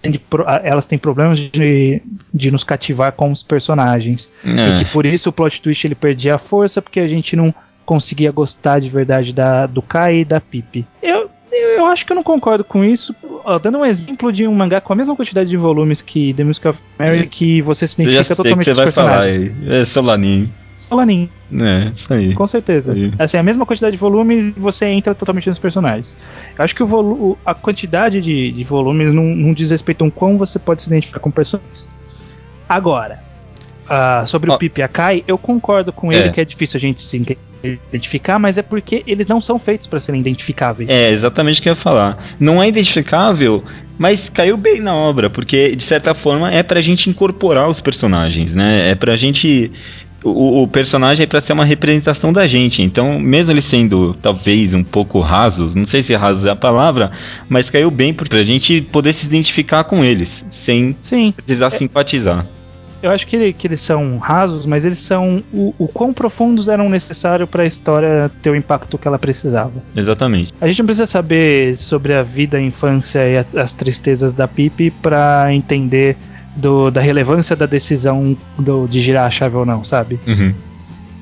[0.01, 0.21] têm de
[0.63, 2.01] elas têm problemas de,
[2.33, 4.31] de nos cativar com os personagens.
[4.43, 4.69] É.
[4.69, 7.53] E que por isso o plot twist ele perdia a força porque a gente não
[7.85, 10.85] conseguia gostar de verdade da, do Kai e da Pipe.
[11.01, 13.15] Eu, eu, acho que eu não concordo com isso.
[13.43, 16.43] Ó, dando um exemplo de um mangá com a mesma quantidade de volumes que The
[16.43, 19.41] Music of Mary, que você se identifica totalmente com os falar personagens.
[19.41, 19.81] aí.
[19.81, 20.49] É Solanin.
[20.73, 21.29] Solanin.
[21.53, 22.33] É, isso aí.
[22.33, 22.93] Com certeza.
[22.93, 23.11] Aí.
[23.17, 26.15] Assim, a mesma quantidade de volumes você entra totalmente nos personagens.
[26.57, 30.09] Eu acho que o a quantidade de, de volumes não, não diz respeito a um
[30.09, 31.89] quão você pode se identificar com personagens.
[32.67, 33.19] Agora,
[33.89, 34.55] ah, sobre Ó.
[34.55, 36.17] o e a Kai, eu concordo com É.
[36.17, 37.37] ele que é difícil a gente se
[37.91, 40.89] identificar, mas é porque eles não são feitos para serem identificáveis.
[40.89, 42.35] É, exatamente o que eu ia falar.
[42.39, 43.63] Não é identificável,
[43.97, 48.51] mas caiu bem na obra, porque de certa forma é pra gente incorporar os personagens,
[48.51, 48.89] né?
[48.91, 49.71] É pra gente.
[50.23, 54.73] O, o personagem é pra ser uma representação da gente, então, mesmo eles sendo talvez
[54.73, 57.11] um pouco rasos, não sei se rasos é a palavra,
[57.47, 60.29] mas caiu bem pra gente poder se identificar com eles,
[60.65, 62.47] sem Sim, precisar simpatizar.
[63.05, 66.67] Eu acho que, ele- que eles são rasos, mas eles são o, o quão profundos
[66.67, 69.73] eram necessários para a história ter o impacto que ela precisava.
[69.95, 70.53] Exatamente.
[70.59, 74.47] A gente não precisa saber sobre a vida, a infância e as, as tristezas da
[74.47, 76.17] Pipe pra entender
[76.55, 80.19] do- da relevância da decisão do- de girar a chave ou não, sabe?
[80.27, 80.53] Uhum.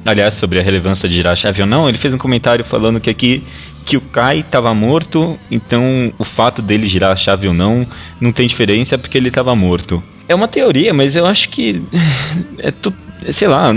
[0.05, 2.99] Aliás, sobre a relevância de girar a chave ou não, ele fez um comentário falando
[2.99, 3.43] que aqui
[3.85, 7.85] que o Kai estava morto, então o fato dele girar a chave ou não
[8.19, 10.01] não tem diferença porque ele estava morto.
[10.27, 11.81] É uma teoria, mas eu acho que
[12.59, 12.93] é tu,
[13.33, 13.73] sei lá,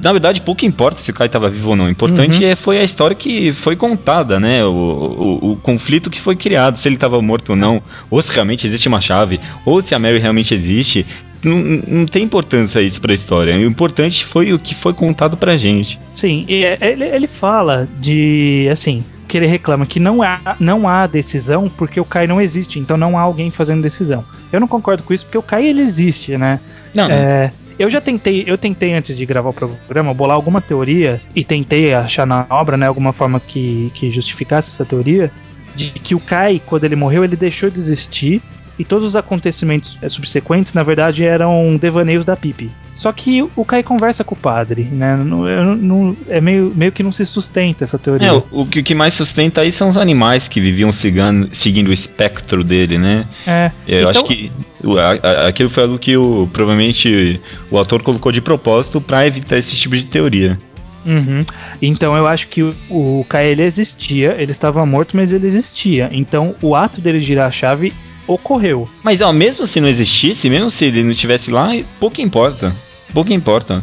[0.00, 1.86] na verdade pouco importa se o Kai estava vivo ou não.
[1.86, 2.50] O importante Uhum.
[2.50, 4.64] é, foi a história que foi contada, né?
[4.64, 8.30] O, o, o conflito que foi criado, se ele estava morto ou não, ou se
[8.32, 11.04] realmente existe uma chave, ou se a Mary realmente existe.
[11.44, 13.56] Não, não tem importância isso pra história.
[13.56, 15.96] O importante foi o que foi contado pra gente.
[16.12, 19.04] Sim, e é- ele, ele fala de assim.
[19.28, 22.96] Que ele reclama que não há, não há decisão porque o Kai não existe, então
[22.96, 24.22] não há alguém fazendo decisão.
[24.50, 26.58] Eu não concordo com isso porque o Kai ele existe, né?
[26.94, 31.20] Não, É, eu já tentei, eu tentei antes de gravar o programa bolar alguma teoria
[31.36, 35.30] e tentei achar na obra, né, alguma forma que, que justificasse essa teoria
[35.76, 38.42] de que o Kai, quando ele morreu, ele deixou de existir
[38.78, 42.70] e todos os acontecimentos eh, subsequentes, na verdade, eram devaneios da Pipe.
[42.94, 45.16] Só que o Kai conversa com o padre, né?
[45.16, 48.28] Não, eu não- é meio, meio que não se sustenta essa teoria.
[48.28, 51.92] É, o, o que mais sustenta aí são os animais que viviam cigano- seguindo o
[51.92, 53.24] espectro dele, né?
[53.46, 54.50] É, Eu então- acho que
[54.84, 59.26] o- a- a- aquilo foi algo que o, provavelmente o autor colocou de propósito pra
[59.26, 60.58] evitar esse tipo de teoria.
[61.06, 61.40] Uhum.
[61.80, 66.08] Então eu acho que o, o Kai ele existia, ele estava morto, mas ele existia.
[66.12, 67.92] Então o ato dele girar a chave
[68.28, 68.88] ocorreu.
[69.02, 72.72] Mas ó, mesmo se não existisse, mesmo se ele não estivesse lá, pouco importa.
[73.12, 73.82] Pouco importa.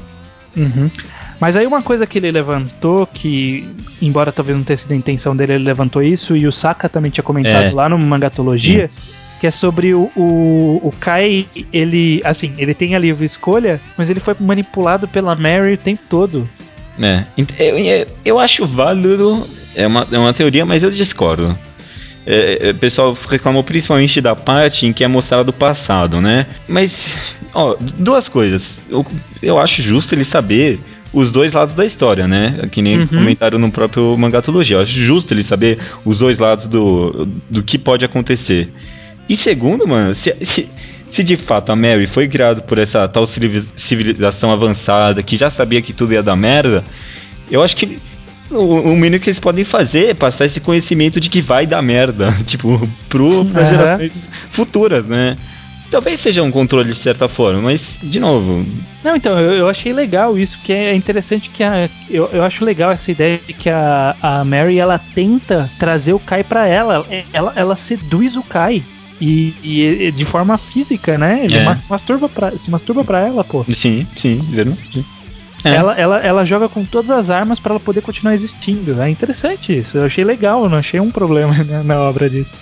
[0.58, 0.89] Uhum.
[1.39, 3.67] Mas aí uma coisa que ele levantou, que,
[4.01, 7.12] embora talvez não tenha sido a intenção dele, ele levantou isso, e o Saka também
[7.12, 7.73] tinha comentado É.
[7.73, 8.89] lá no Mangatologia,
[9.41, 14.10] que é sobre o, o, o Kai, ele, assim, ele tem a livre escolha, mas
[14.10, 16.49] ele foi manipulado pela Mary o tempo todo.
[17.01, 17.25] É,
[17.60, 21.58] eu, eu acho válido, é uma, é uma teoria, mas eu discordo.
[22.26, 26.48] É, é, o pessoal reclamou principalmente da parte em que é mostrado o passado, né?
[26.68, 26.92] Mas,
[27.54, 28.64] ó, duas coisas.
[28.90, 29.06] Eu,
[29.44, 30.80] eu acho justo ele saber
[31.14, 32.68] os dois lados da história, né?
[32.72, 33.08] Que nem Uhum.
[33.08, 34.78] comentaram no próprio Mangatologia.
[34.78, 38.68] Eu acho justo ele saber os dois lados do, do que pode acontecer.
[39.30, 40.68] E segundo, mano, se, se,
[41.14, 45.50] se de fato a Mary foi criada por essa tal civili- civilização avançada que já
[45.50, 46.84] sabia que tudo ia dar merda,
[47.50, 47.98] eu acho que
[48.51, 48.58] o,
[48.91, 52.31] o mínimo que eles podem fazer é passar esse conhecimento de que vai dar merda,
[52.45, 53.71] tipo, pro, pra Aham.
[53.71, 54.13] gerações
[54.51, 55.36] futuras, né?
[55.91, 58.65] Talvez seja um controle de certa forma, mas, de novo,
[59.03, 61.88] Não, então, eu, eu achei legal isso, que é interessante que a.
[62.10, 66.19] Eu, eu acho legal essa ideia de que a, a Mary ela tenta trazer o
[66.19, 67.05] Kai pra ela.
[67.31, 68.84] Ela, ela seduz o Kai.
[69.21, 71.41] E, e de forma física, né?
[71.45, 71.79] Ele É.
[71.79, 73.63] se, masturba pra, se masturba pra ela, pô.
[73.73, 75.05] sim, sim, verdade.
[75.65, 75.73] É.
[75.73, 79.01] Ela, ela, ela joga com todas as armas pra ela poder continuar existindo.
[79.01, 79.97] É interessante isso.
[79.97, 82.56] Eu achei legal, não achei um problema na, na obra disso.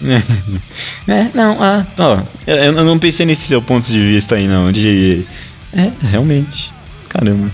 [1.08, 4.72] É, não, ah, ó, eu, eu não pensei nesse seu ponto de vista aí, não,
[4.72, 5.26] de...
[5.74, 6.72] É, realmente,
[7.10, 7.52] caramba.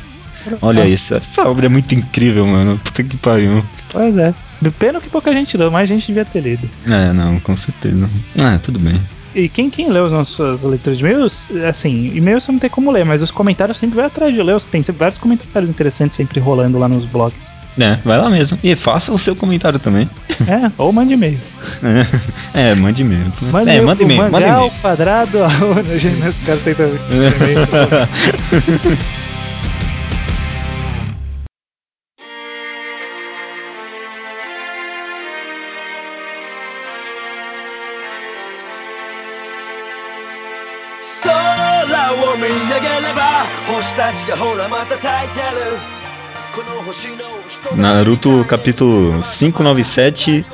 [0.61, 3.63] Olha isso, essa obra é muito incrível, mano, puta que pariu.
[3.91, 4.33] Pois é.
[4.77, 6.69] Pena que pouca gente leu, mais gente devia ter lido.
[6.85, 8.09] É, não, com certeza.
[8.37, 8.99] Ah, tudo bem.
[9.35, 12.91] E quem, quem lê os nossos leitores de e-mails, assim, e-mails você não tem como
[12.91, 14.59] ler, mas os comentários sempre vai atrás de ler.
[14.61, 17.51] Tem sempre vários comentários interessantes sempre rolando lá nos blogs.
[17.77, 18.57] É, vai lá mesmo.
[18.63, 20.09] E faça o seu comentário também.
[20.47, 21.39] É, ou mande e-mail.
[22.53, 23.31] É, é mande e-mail.
[23.41, 24.71] Mande é, manda e-mail, manda e-mail.
[24.81, 26.59] quadrado, arroba, gente, esse cara
[43.68, 45.78] 星たちがほらまた焚いてる
[46.54, 47.14] この星の
[47.48, 50.44] 一つ Naruto capítulo 597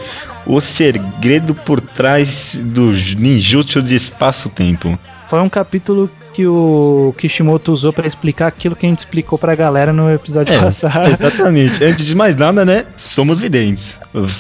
[0.47, 4.99] O segredo por trás do ninjutsu de espaço-tempo.
[5.29, 9.55] Foi um capítulo que o Kishimoto usou pra explicar aquilo que a gente explicou pra
[9.55, 11.11] galera no episódio É, passado.
[11.11, 11.85] Exatamente.
[11.85, 12.87] Antes de mais nada, né?
[12.97, 13.85] Somos videntes.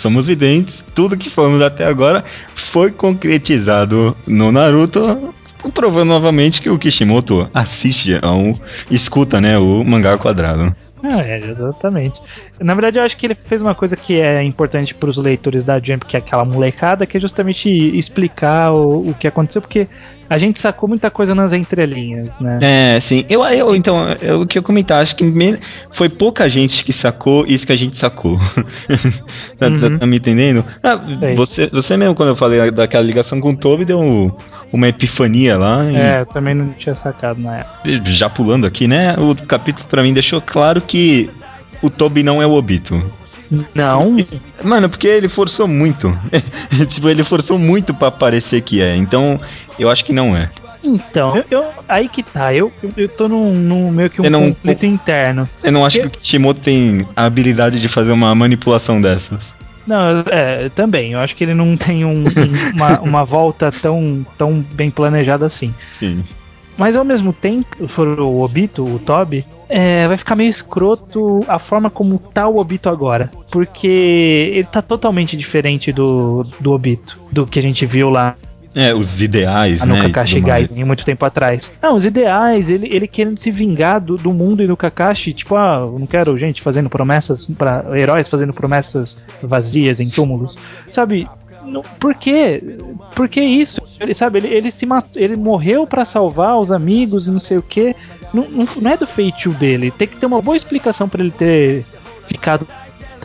[0.00, 0.74] Somos videntes.
[0.94, 2.24] Tudo que falamos até agora
[2.72, 5.34] foi concretizado no Naruto.
[5.73, 8.53] Provando novamente que o Kishimoto assiste a um.
[8.91, 9.57] escuta, né?
[9.57, 10.75] O mangá quadrado.
[11.03, 12.19] Ah, é, exatamente.
[12.59, 15.63] Na verdade, eu acho que ele fez uma coisa que é importante para os leitores
[15.63, 19.87] da Jump, que é aquela molecada, que é justamente explicar o, o que aconteceu, porque
[20.27, 22.57] a gente sacou muita coisa nas entrelinhas, né?
[22.61, 23.23] É, sim.
[23.29, 25.59] Eu, eu então, eu, o que eu comentar, acho que me-
[25.95, 28.39] foi pouca gente que sacou isso que a gente sacou.
[29.59, 29.79] tá, Uhum.
[29.79, 30.65] tá- tá me entendendo?
[30.81, 30.95] Ah,
[31.35, 34.31] você, você mesmo, quando eu falei daquela ligação com o Toby, deu um-
[34.71, 35.86] uma epifania lá.
[35.91, 38.01] e- É, eu também não tinha sacado na época.
[38.12, 39.15] já pulando aqui, né?
[39.17, 41.30] O capítulo pra mim deixou claro que
[41.82, 42.99] o Toby não é o Obito.
[43.75, 44.17] Não,
[44.63, 46.12] Mano, porque ele forçou muito.
[46.89, 48.95] tipo, ele forçou muito pra parecer que é.
[48.95, 49.38] Então,
[49.78, 50.49] eu acho que não é.
[50.84, 54.51] então, eu, eu- aí que tá, eu, eu, tô num, num meio que um não-
[54.51, 55.47] conflito interno.
[55.63, 59.39] Eu não acho Eu- que o Kishimoto tem a habilidade de fazer uma manipulação dessas.
[59.85, 64.25] Não, é, também, eu acho que ele não tem um- um- uma, uma volta tão,
[64.37, 65.73] tão bem planejada assim.
[65.99, 66.23] Sim.
[66.77, 71.57] Mas ao mesmo tempo, for o Obito, o Toby, é, vai ficar meio escroto a
[71.57, 73.31] forma como tá o Obito agora.
[73.49, 78.35] Porque ele tá totalmente diferente do, do Obito, do que a gente viu lá
[78.75, 79.99] É, os ideais, no né?
[79.99, 80.41] e Kakashi.
[80.41, 81.71] Gaiden, muito tempo atrás.
[81.81, 85.55] Não, os ideais, ele, ele querendo se vingar do, do mundo e do Kakashi, tipo,
[85.55, 90.57] ah, eu não quero gente fazendo promessas, para heróis fazendo promessas vazias em túmulos.
[90.91, 91.27] Sabe,
[91.63, 92.61] não- por quê?
[93.15, 93.81] Por que isso?
[93.99, 97.57] Ele, sabe, ele, ele se matou, ele morreu pra salvar os amigos e não sei
[97.57, 97.95] o quê.
[98.33, 99.89] Não, não, não é do feitio dele.
[99.91, 101.85] Tem que ter uma boa explicação pra ele ter
[102.27, 102.67] ficado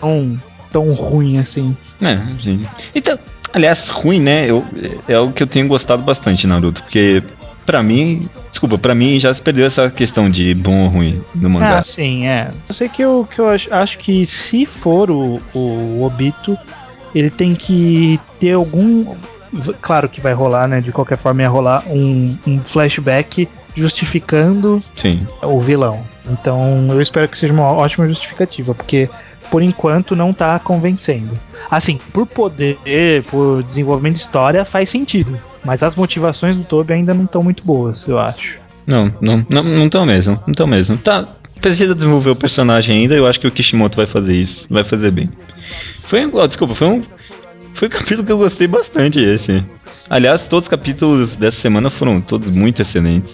[0.01, 0.39] tão,
[0.71, 1.77] tão ruim assim.
[2.01, 2.67] É, sim.
[2.95, 3.19] Então,
[3.53, 4.51] aliás, ruim, né?
[4.51, 4.65] Eu,
[5.09, 7.23] é algo que eu tenho gostado bastante, Naruto, porque
[7.67, 11.51] pra mim, desculpa, pra mim já se perdeu essa questão de bom ou ruim no
[11.51, 11.79] mangá.
[11.79, 12.51] Ah, sim, é.
[12.69, 16.59] Eu sei que eu, que eu acho, acho que se for o, o Obito,
[17.15, 19.15] ele tem que ter algum.
[19.81, 20.81] Claro que vai rolar, né?
[20.81, 25.27] De qualquer forma, ia rolar um, um flashback justificando Sim.
[25.43, 26.03] o vilão.
[26.29, 29.09] Então eu espero que seja uma ótima justificativa, porque
[29.51, 31.39] por enquanto não tá convencendo.
[31.71, 32.79] Assim, por poder,
[33.31, 35.39] por desenvolvimento de história, faz sentido.
[35.65, 38.59] Mas as motivações do Toby ainda não estão muito boas, eu acho.
[38.87, 40.97] Não, não, não, não tão mesmo, não tão mesmo.
[40.97, 41.27] Tá,
[41.61, 45.11] precisa desenvolver o personagem ainda, eu acho que o Kishimoto vai fazer isso, vai fazer
[45.11, 45.29] bem.
[46.09, 47.03] Foi, um- ó, desculpa, foi um,
[47.75, 49.63] foi um capítulo que eu gostei bastante esse.
[50.09, 53.31] Aliás, todos os capítulos dessa semana foram todos muito excelentes.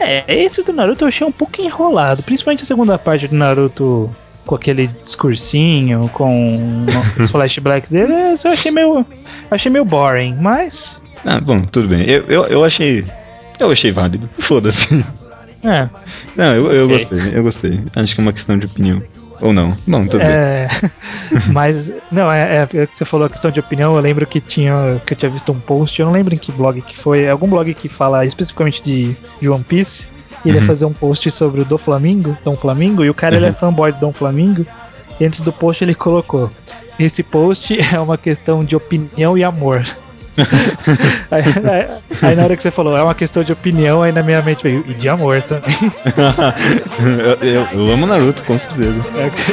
[0.00, 4.08] É, esse do Naruto eu achei um pouco enrolado, principalmente a segunda parte do Naruto
[4.48, 6.86] com aquele discursinho, com
[7.20, 9.04] os flashbacks dele, esse eu achei meio.
[9.50, 10.98] achei meio boring, mas.
[11.24, 12.02] Ah, bom, tudo bem.
[12.08, 13.04] Eu, eu, eu achei.
[13.60, 14.28] Eu achei válido.
[14.40, 15.04] Foda-se.
[15.62, 15.88] É.
[16.34, 17.80] Não, eu, eu gostei, eu gostei.
[17.94, 19.02] Acho que é uma questão de opinião.
[19.40, 19.68] Ou não.
[19.86, 20.28] Bom, tudo bem.
[20.28, 20.68] É,
[21.52, 23.94] mas, não, é, é, é que você falou a questão de opinião.
[23.94, 26.50] Eu lembro que tinha que eu tinha visto um post, eu não lembro em que
[26.50, 30.08] blog que foi, é algum blog que fala especificamente de, de One Piece.
[30.44, 30.66] E ele ia Uhum.
[30.66, 33.54] fazer um post sobre o Do Flamingo, Dom Flamingo, e o cara ele é Uhum.
[33.54, 34.64] fanboy do Dom Flamingo.
[35.20, 36.48] E antes do post ele colocou:
[36.98, 39.84] Esse post é uma questão de opinião e amor.
[41.32, 41.88] aí, aí-
[42.22, 44.62] aí na hora que você falou, é uma questão de opinião, aí na minha mente
[44.62, 45.74] veio, e de amor também.
[47.42, 49.00] eu, eu, eu amo Naruto, com certeza.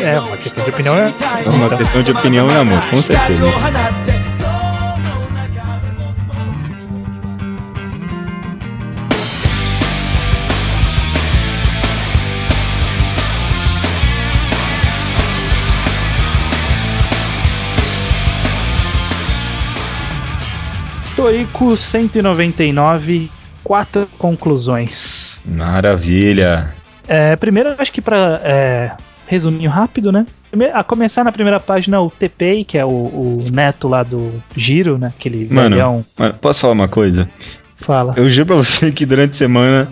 [0.04, 0.96] É, é uma questão de opinião.
[0.96, 1.14] É,
[1.46, 4.45] É uma questão de opinião e amor, com certeza.
[21.16, 23.32] Torico 199,
[23.64, 25.40] quatro conclusões.
[25.46, 26.74] Maravilha.
[27.08, 28.92] É, primeiro, acho que pra é,
[29.28, 30.26] resuminho rápido, né?
[30.74, 34.98] A começar na primeira página, o TPI, que é o, o neto lá do Giro,
[34.98, 35.14] né?
[35.18, 36.06] Aquele Mano, velhão.
[36.18, 37.30] mano, posso falar uma coisa?
[37.78, 38.14] Fala.
[38.18, 39.88] Eu juro pra você que durante a semana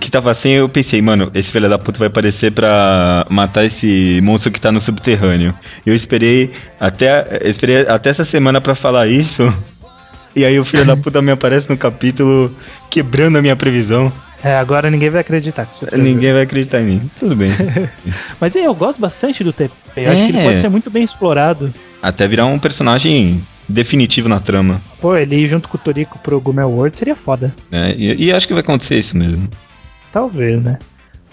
[0.00, 4.20] que tava assim, eu pensei, mano, esse filho da puta vai aparecer pra matar esse
[4.22, 5.54] monstro que tá no subterrâneo.
[5.84, 9.42] Eu esperei até, eu esperei até essa semana pra falar isso.
[10.34, 12.54] E aí o filho da puta me aparece no capítulo
[12.88, 14.12] quebrando a minha previsão.
[14.44, 15.96] É, agora ninguém vai acreditar que você.
[15.96, 17.10] Ninguém vai acreditar em mim.
[17.18, 17.50] Tudo bem.
[18.40, 19.70] Mas eu gosto bastante do TPI.
[19.96, 20.44] Eu acho que ele É.
[20.44, 21.74] pode ser muito bem explorado.
[22.00, 24.80] Até virar um personagem definitivo na trama.
[25.00, 27.54] Pô, ele ir junto com o Torico pro Gumel World seria foda.
[27.70, 27.94] né?
[27.96, 29.48] E, e acho que vai acontecer isso mesmo.
[30.12, 30.78] Talvez, né?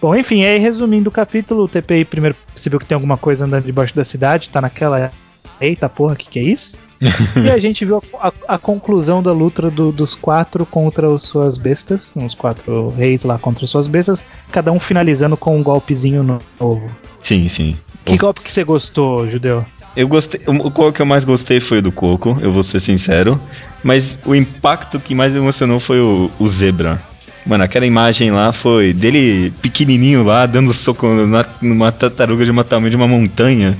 [0.01, 3.65] Bom, enfim, aí resumindo o capítulo, o TPI primeiro percebeu que tem alguma coisa andando
[3.65, 5.11] debaixo da cidade, tá naquela.
[5.59, 6.71] Eita porra, que que é isso?
[7.01, 11.23] e a gente viu a, a- a conclusão da luta do- dos quatro contra as
[11.23, 15.63] suas bestas, os quatro reis lá contra as suas bestas, cada um finalizando com um
[15.63, 16.89] golpezinho no- novo.
[17.23, 17.75] Sim, sim.
[18.05, 19.65] Que golpe que você gostou, Judeu?
[19.97, 20.39] Eu gostei.
[20.45, 23.41] O qual que eu mais gostei foi o do Coco, eu vou ser sincero.
[23.83, 27.01] Mas o impacto que mais emocionou foi o, o Zebra.
[27.43, 32.63] Mano, aquela imagem lá foi dele pequenininho lá, dando soco na, numa tartaruga de uma
[32.63, 33.75] tamanho de uma montanha.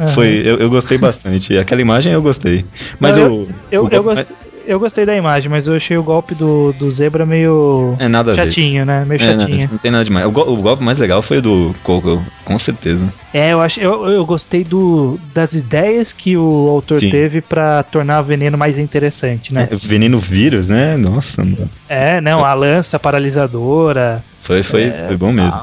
[0.00, 0.14] Aham.
[0.14, 1.58] Foi, eu, eu gostei bastante.
[1.58, 2.64] Aquela imagem eu gostei.
[2.98, 4.36] Mas Não, o, eu, eu, o eu, gostei,
[4.68, 8.34] eu gostei da imagem, mas eu achei o golpe do, do zebra meio É nada
[8.34, 9.04] chatinho, né?
[9.06, 9.68] Meio É, não, chatinho.
[9.72, 10.26] não tem nada demais.
[10.26, 13.02] O, go- o golpe mais legal foi o do Coco, com certeza.
[13.32, 17.10] É, eu, acho, eu, eu gostei do, das ideias que o autor Sim.
[17.10, 19.68] teve pra tornar o veneno mais interessante, né?
[19.70, 20.96] É, veneno vírus, né?
[20.96, 21.68] Nossa, mano.
[21.88, 24.22] É, não, a lança paralisadora.
[24.42, 25.54] foi, foi, É, foi bom mesmo.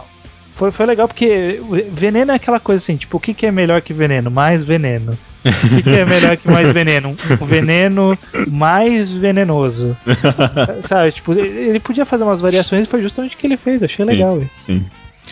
[0.53, 1.60] Foi, foi legal porque
[1.91, 4.32] veneno é aquela coisa assim, tipo, o que, que é melhor que veneno?
[4.32, 5.18] Mais veneno.
[5.45, 7.15] O que, que é melhor que mais veneno?
[7.39, 8.17] Um veneno
[8.47, 9.95] mais venenoso.
[10.83, 13.83] Sabe, tipo, ele podia fazer umas variações e foi justamente o que ele fez.
[13.83, 14.63] Achei legal isso.
[14.65, 14.85] Sim.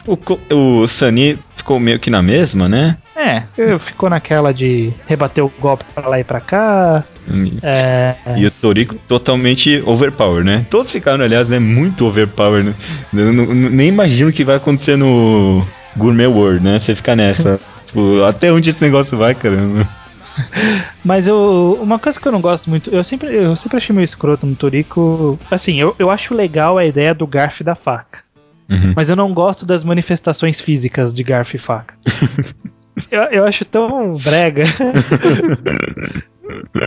[0.08, 0.18] O,
[0.82, 2.98] o Sunny ficou meio que na mesma, né?
[3.16, 3.44] É,
[3.80, 7.04] ficou naquela de rebater o golpe pra lá e pra cá.
[7.62, 10.66] É, E o Toriko totalmente overpower, né?
[10.70, 12.64] Todos ficaram, aliás, né, muito overpower.
[12.64, 12.74] Né?
[13.14, 16.80] Eu não- nem imagino o que vai acontecer no Gourmet World, né?
[16.80, 17.60] Você fica nessa.
[17.94, 19.88] Tipo, até onde esse negócio vai, caramba?
[21.04, 24.06] Mas eu, uma coisa que eu não gosto muito, eu sempre, eu sempre achei meio
[24.06, 25.40] escroto no Toriko.
[25.50, 28.20] Assim, eu, eu acho legal a ideia do garfo e da faca.
[28.70, 28.94] Uhum.
[28.96, 31.94] Mas eu não gosto das manifestações físicas de garfo e faca.
[33.12, 34.64] eu, eu acho tão brega.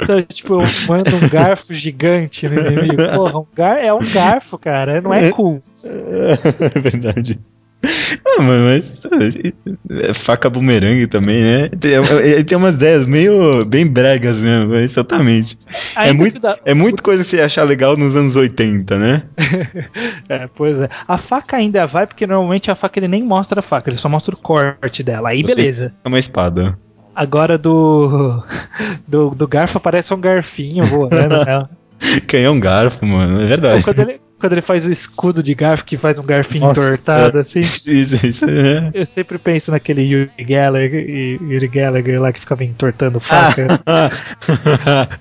[0.06, 2.96] Sabe, tipo, eu mando um garfo gigante no inimigo.
[3.14, 5.00] Porra, um gar é um garfo, cara.
[5.00, 5.62] Não é cool.
[5.82, 7.38] É verdade.
[7.84, 11.68] Ah, mano, mas é, faca bumerangue também, né?
[11.80, 15.56] Tem, é- tem umas ideias meio bem bregas mesmo, é, exatamente.
[15.94, 19.22] É muito, dá- é muito coisa que você ia achar legal nos anos 80, né?
[20.28, 20.88] É, pois é.
[21.06, 24.08] A faca ainda vai, porque normalmente a faca ele nem mostra a faca, ele só
[24.08, 25.28] mostra o corte dela.
[25.28, 25.94] Aí Você- beleza.
[26.04, 26.76] É uma espada.
[27.14, 28.42] Agora do,
[29.06, 29.30] do.
[29.30, 31.14] do garfo aparece um garfinho voando
[31.46, 31.70] nela.
[32.26, 33.82] Canhão garfo, mano, é verdade.
[33.84, 37.38] Quando ele, quando ele faz o escudo de garfo que faz um garfinho Nossa, entortado,
[37.38, 37.60] assim.
[37.60, 38.90] Isso, isso, é.
[38.92, 41.08] Eu sempre penso naquele Yuri Gallagher,
[41.42, 43.80] Yuri Gallagher lá que ficava entortando faca.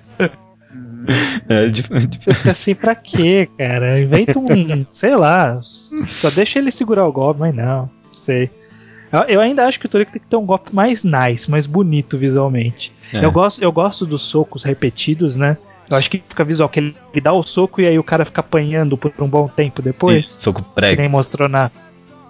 [1.50, 4.00] é, de- de- Fica assim, pra quê, cara?
[4.02, 4.86] Inventa um.
[4.92, 5.60] sei lá.
[5.62, 7.90] Só deixa ele segurar o golpe, mas não.
[8.06, 8.50] Não sei.
[9.12, 11.66] Eu, eu ainda acho que o Toriko tem que ter um golpe mais nice, mais
[11.66, 12.92] bonito visualmente.
[13.14, 13.24] é.
[13.24, 15.58] Eu, gosto, eu gosto dos socos repetidos, né?
[15.90, 18.26] Eu acho que fica visual, que ele, ele dá o soco e aí o cara
[18.26, 20.26] fica apanhando por um bom tempo depois.
[20.26, 21.02] Isso, soco Que prego.
[21.02, 21.70] nem mostrou na.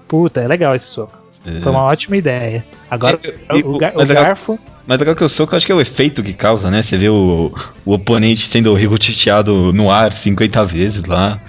[0.08, 1.18] Puta, é legal esse soco.
[1.46, 1.62] É.
[1.62, 2.66] Foi uma ótima ideia.
[2.90, 4.60] Agora, É, o, o- gar- o garfo.
[4.88, 6.84] Mas legal que o soco, eu acho que é o efeito que causa, né?
[6.84, 7.52] Você vê o,
[7.86, 11.40] o oponente sendo ricocheteado no ar 50 vezes lá.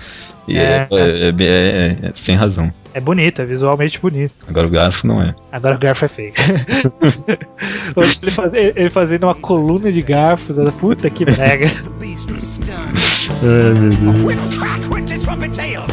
[0.47, 0.87] E é, É.
[0.91, 2.71] é- é- é- é- sem razão.
[2.93, 4.33] É bonito, é visualmente bonito.
[4.49, 5.33] Agora o garfo não é.
[5.51, 6.33] Agora o garfo é feio.
[7.95, 10.57] Hoje ele, faz- ele fazendo uma coluna de garfos.
[10.57, 11.67] olha, Puta que brega.
[11.69, 12.99] The beast was stunned.
[13.43, 14.23] Ai, meu Deus.
[14.23, 15.83] Whip crack went his trumpet tail.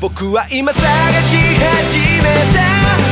[0.00, 2.22] 僕は今探し始め
[2.54, 2.60] た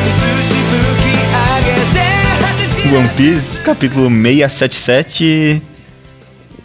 [0.07, 1.97] 寿司吹き上げて
[2.41, 5.63] 果てし One Piece, capítulo 677.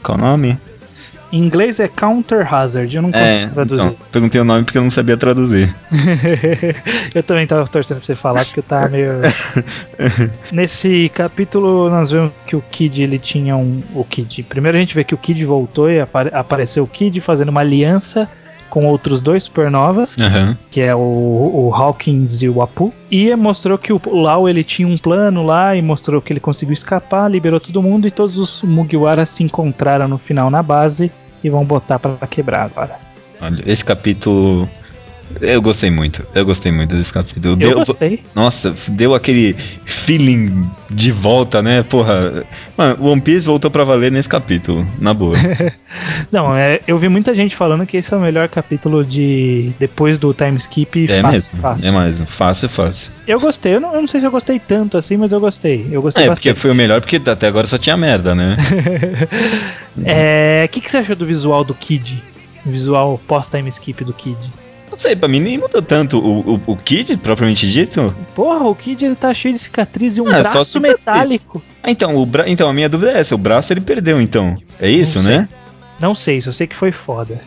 [0.04, 0.56] qual o nome?
[1.32, 3.82] Em inglês é Counter Hazard, eu não consigo É, traduzir.
[3.86, 5.74] então, perguntei o nome porque eu não sabia traduzir.
[7.12, 9.08] eu também tava torcendo pra você falar porque eu tava meio.
[10.52, 13.82] Nesse capítulo nós vemos que o Kid ele tinha um.
[13.94, 14.44] O Kid.
[14.44, 17.60] Primeiro a gente vê que o Kid voltou e apare- apareceu o Kid fazendo uma
[17.62, 18.28] aliança
[18.70, 20.56] com outros dois supernovas, Aham.
[20.70, 22.92] que é o, o Hawkins e o Apu.
[23.10, 26.72] E mostrou que o Lau ele tinha um plano lá e mostrou que ele conseguiu
[26.72, 31.10] escapar, liberou todo mundo e todos os Mugiwara se encontraram no final na base
[31.42, 32.98] e vão botar pra quebrar agora.
[33.40, 34.68] Olha, esse capítulo.
[35.40, 36.24] Eu gostei muito.
[36.34, 37.54] Eu gostei muito desse capítulo.
[37.54, 38.20] Eu Deu- gostei.
[38.34, 39.56] Nossa, deu aquele
[40.06, 41.82] feeling de volta, né?
[41.82, 42.44] Porra.
[42.76, 45.34] Mano, One Piece voltou pra valer nesse capítulo, na boa.
[46.30, 50.18] Não, é, eu vi muita gente falando que esse é o melhor capítulo de depois
[50.18, 51.60] do time skip é fácil, mesmo.
[51.60, 51.88] fácil.
[51.88, 52.26] É mesmo.
[52.26, 53.10] Fácil, fácil.
[53.26, 55.88] Eu gostei, eu não, eu não sei se eu gostei tanto assim, mas eu gostei.
[55.90, 56.60] Eu gostei É, porque bastante.
[56.62, 58.56] foi o melhor, porque até agora só tinha merda, né?
[60.04, 62.22] É, o que, que você achou do visual do Kid?
[62.66, 64.36] Visual pós-time skip do Kid?
[64.94, 66.18] Não sei, pra mim nem mudou tanto.
[66.18, 68.14] O, o, o Kid, propriamente dito.
[68.32, 71.60] Porra, o Kid ele tá cheio de cicatriz e um Ah, braço metálico.
[71.82, 72.48] Ah, então, o bra...
[72.48, 74.54] então, a minha dúvida é essa: o braço ele perdeu, então.
[74.80, 75.48] É isso, Não né?
[76.00, 77.40] Não sei, só sei que foi foda.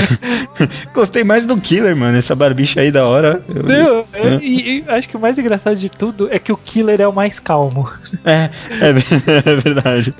[0.94, 2.16] Gostei mais do Killer, mano.
[2.18, 3.42] Essa barbicha aí da hora.
[3.48, 4.38] Eu- Não, É.
[4.42, 7.12] e, e acho que o mais engraçado de tudo é que o Killer é o
[7.12, 7.88] mais calmo.
[8.24, 8.50] É,
[8.80, 8.88] é,
[9.50, 10.14] é verdade.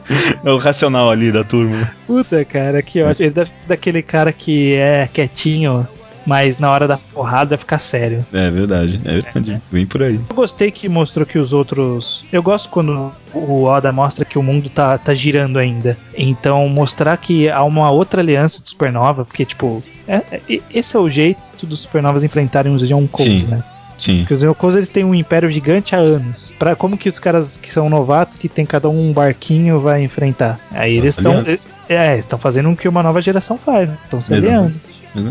[0.44, 1.90] É o racional ali da turma.
[2.06, 3.26] Puta, cara, que ótimo.
[3.26, 5.86] Ele ser daquele cara que é quietinho,
[6.26, 8.24] mas na hora da porrada fica sério.
[8.32, 9.62] É verdade, é verdade.
[9.70, 10.16] Vem por aí.
[10.28, 12.24] Eu gostei que mostrou que os outros.
[12.32, 15.96] Eu gosto quando o Oda mostra que o mundo tá, tá girando ainda.
[16.16, 20.98] Então, mostrar que há uma outra aliança de supernova, porque, tipo, é- é- esse é
[20.98, 23.62] o jeito dos supernovas enfrentarem os Yonkous, né?
[23.98, 24.18] Sim.
[24.20, 26.52] Porque os Yonkous eles têm um império gigante há anos.
[26.58, 30.02] Pra, como que os caras que são novatos, que tem cada um um barquinho, vai
[30.02, 30.58] enfrentar?
[30.70, 31.44] Aí eles estão.
[31.88, 34.48] É, estão fazendo o que uma nova geração faz, estão se Exato.
[34.52, 34.74] aliando.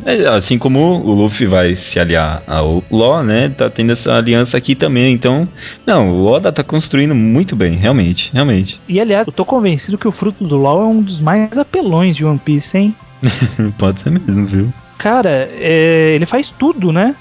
[0.06, 3.50] É, assim como o Luffy vai se aliar ao Law, né?
[3.50, 5.14] Tá tendo essa aliança aqui também.
[5.14, 5.48] Então,
[5.86, 8.80] não, o Oda tá construindo muito bem, realmente, realmente.
[8.88, 12.16] E aliás, eu tô convencido que o fruto do LoL é um dos mais apelões
[12.16, 12.96] de One Piece, hein?
[13.78, 14.74] Pode ser mesmo, viu?
[14.98, 17.16] Cara, é, ele faz tudo, né?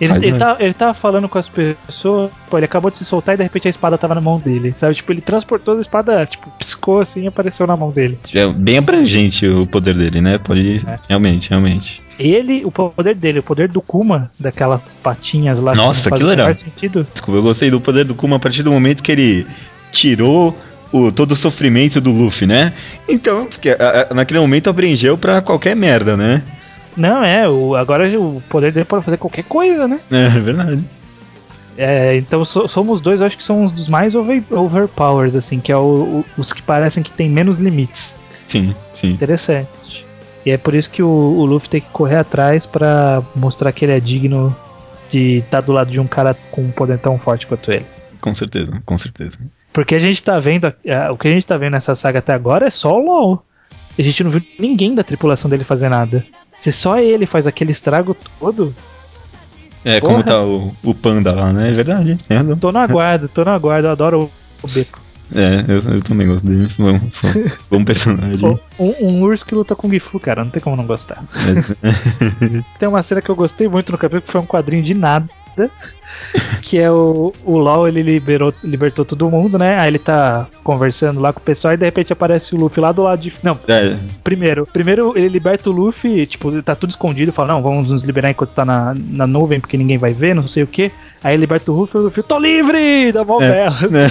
[0.00, 3.04] Ele, Faz ele, tá, ele tava falando com as pessoas, pô, ele acabou de se
[3.04, 4.94] soltar e de repente a espada tava na mão dele, sabe?
[4.94, 8.18] Tipo, ele transportou a espada, tipo, piscou assim e apareceu na mão dele.
[8.32, 10.38] É bem abrangente o poder dele, né?
[10.38, 10.82] Pode.
[10.86, 10.98] É.
[11.08, 12.00] Realmente, realmente.
[12.18, 16.36] Ele, o poder dele, o poder do Kuma, daquelas patinhas lá Nossa, que legal.
[16.36, 17.06] menor sentido.
[17.12, 19.46] Desculpa, eu gostei do poder do Kuma a partir do momento que ele
[19.92, 20.56] tirou
[20.92, 22.72] o, todo o sofrimento do Luffy, né?
[23.08, 26.42] Então, porque a- a- naquele momento abrangeu pra qualquer merda, né?
[26.96, 30.00] Não, é, o, agora o poder dele pode fazer qualquer coisa, né?
[30.10, 30.82] É, é verdade.
[31.76, 35.60] É, então so- somos dois, eu acho que são os dos mais over, overpowers, assim,
[35.60, 38.16] que é o- o- os que parecem que tem menos limites.
[38.50, 39.10] Sim, sim.
[39.10, 39.68] Interessante.
[40.44, 43.84] E é por isso que o, o Luffy tem que correr atrás pra mostrar que
[43.84, 44.54] ele é digno
[45.10, 47.86] de estar do lado de um cara com um poder tão forte quanto ele.
[48.20, 49.32] Com certeza, com certeza.
[49.72, 50.72] Porque a gente tá vendo,
[51.12, 53.44] o que a gente tá vendo nessa saga até agora é só o LoL.
[53.96, 56.24] A gente não viu ninguém da tripulação dele fazer nada.
[56.58, 58.74] Se só ele faz aquele estrago todo,
[59.84, 60.24] É, como Porra.
[60.24, 61.68] tá o, o panda lá, né?
[61.68, 62.18] É verdade.
[62.28, 62.56] tem razão.
[62.58, 64.20] tô no aguardo, tô no aguardo, eu adoro
[64.62, 65.00] o, o Beco.
[65.34, 66.72] É, eu, eu também gosto dele.
[66.78, 67.10] Bom, bom,
[67.70, 68.60] bom personagem.
[68.78, 71.22] Um, um urso que luta com Gifu, cara, não tem como não gostar.
[71.34, 74.94] É, Tem uma cena que eu gostei muito no capítulo, que foi um quadrinho de
[74.94, 75.28] nada.
[76.62, 79.76] Que é o, o LOL, ele liberou, libertou todo mundo, né?
[79.80, 82.92] Aí ele tá conversando lá com o pessoal e de repente aparece o Luffy lá
[82.92, 83.32] do lado de.
[83.42, 84.66] Não, é, primeiro.
[84.72, 88.52] Primeiro ele liberta o Luffy, tipo, tá tudo escondido, fala, não, vamos nos liberar enquanto
[88.52, 90.90] tá na, na nuvem, porque ninguém vai ver, não sei o que.
[91.22, 93.12] Aí ele liberta o Luffy e o Luffy, tô livre!
[93.12, 93.48] Dá mó É.
[93.48, 93.76] bela.
[93.90, 94.10] né?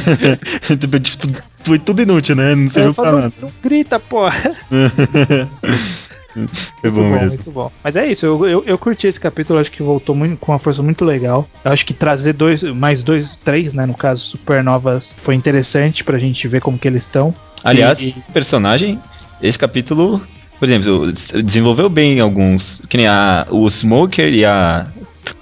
[0.80, 1.28] Tipo, tipo,
[1.63, 2.55] foi tudo inútil, né?
[2.55, 3.34] Não Aí serviu eu pra nada.
[3.41, 4.34] não grita, porra.
[6.82, 7.28] Foi bom muito bom, mesmo.
[7.28, 7.71] muito bom.
[7.84, 10.59] Mas é isso, eu, eu, eu curti esse capítulo, acho que voltou muito, com uma
[10.59, 11.47] força muito legal.
[11.63, 16.17] Eu acho que trazer dois, mais dois, três, né, no caso, supernovas, foi interessante pra
[16.17, 17.34] gente ver como que eles estão.
[17.63, 18.99] Aliás, E- personagem,
[19.41, 20.21] esse capítulo,
[20.59, 21.11] por exemplo,
[21.43, 22.82] desenvolveu bem alguns.
[22.89, 24.88] Que nem a, o Smoker e a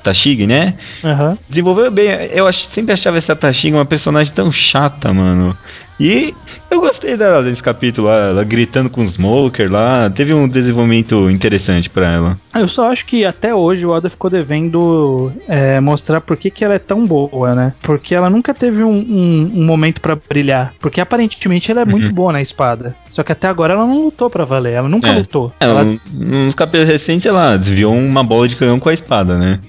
[0.03, 0.75] Tashig, né?
[1.03, 1.37] Aham.
[1.49, 2.07] Desenvolveu bem.
[2.33, 5.57] Eu ach, sempre achava essa Tashig uma personagem tão chata, mano.
[5.97, 6.33] E
[6.69, 10.09] eu gostei dela desse capítulo lá, ela gritando com o Smoker lá.
[10.09, 12.37] Teve um desenvolvimento interessante pra ela.
[12.51, 16.51] Ah, Eu só acho que até hoje o Oda ficou devendo é, mostrar por que,
[16.51, 17.73] que ela é tão boa, né?
[17.81, 20.73] Porque ela nunca teve um, um- um momento pra brilhar.
[20.81, 22.93] Porque aparentemente ela é muito boa na espada.
[23.09, 25.13] Só que até agora ela não lutou pra valer, ela nunca É.
[25.13, 25.53] lutou.
[25.61, 29.61] É, Ela- nos capítulos recentes ela desviou uma bola de canhão com a espada, né?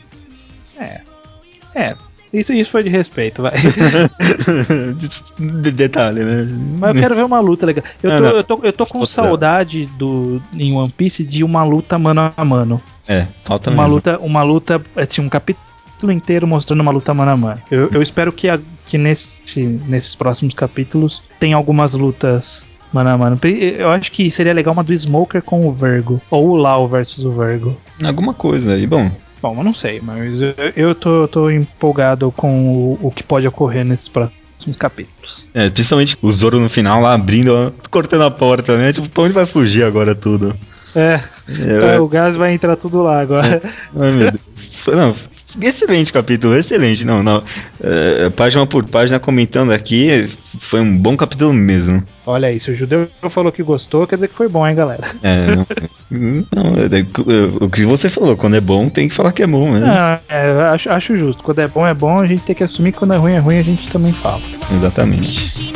[1.75, 1.95] É,
[2.41, 3.53] isso, isso foi de respeito, vai.
[5.39, 6.47] De detalhe, né?
[6.79, 7.85] Mas eu quero ver uma luta legal.
[8.03, 11.63] Eu Ah, tô, eu tô, eu tô com saudade do em One Piece de uma
[11.65, 12.81] luta mano a mano.
[13.09, 13.95] É, falta Uma mesmo.
[13.95, 17.61] luta, uma luta, é, tinha um capítulo inteiro mostrando uma luta mano a mano.
[17.71, 23.19] Eu, eu espero que, a- que nesse, nesses próximos capítulos tenha algumas lutas mano a
[23.19, 23.39] mano.
[23.45, 26.21] Eu acho que seria legal uma do Smoker com o Vergo.
[26.31, 27.77] Ou o Lau versus o Vergo.
[28.03, 28.87] Alguma coisa aí.
[28.87, 29.11] Bom,
[29.49, 33.47] Bom, eu não sei, mas eu, eu tô, tô empolgado com o, o que pode
[33.47, 35.49] ocorrer nesses próximos capítulos.
[35.55, 38.93] é, principalmente o Zoro no final lá abrindo, cortando a porta, né?
[38.93, 40.57] Tipo, pra onde vai fugir agora tudo?
[40.95, 43.61] É, É, tá, o gás vai entrar tudo lá agora.
[43.95, 44.43] Ai, meu Deus.
[44.89, 45.15] Não,
[45.61, 47.05] excelente capítulo, excelente.
[47.05, 47.43] Não, não.
[47.83, 50.31] É, página por página comentando aqui,
[50.71, 52.03] foi um bom capítulo mesmo.
[52.27, 55.09] Olha aí, se o judeu falou que gostou, quer dizer que foi bom, hein, galera?
[55.23, 55.67] É, não,
[56.11, 59.47] não, é, é, o que você falou, quando é bom, tem que falar que é
[59.47, 59.87] bom, né?
[59.87, 61.43] Ah, é, acho, acho justo.
[61.43, 63.39] Quando é bom, é bom, a gente tem que assumir que quando é ruim, é
[63.39, 64.43] ruim, a gente também fala.
[64.73, 65.73] Exatamente.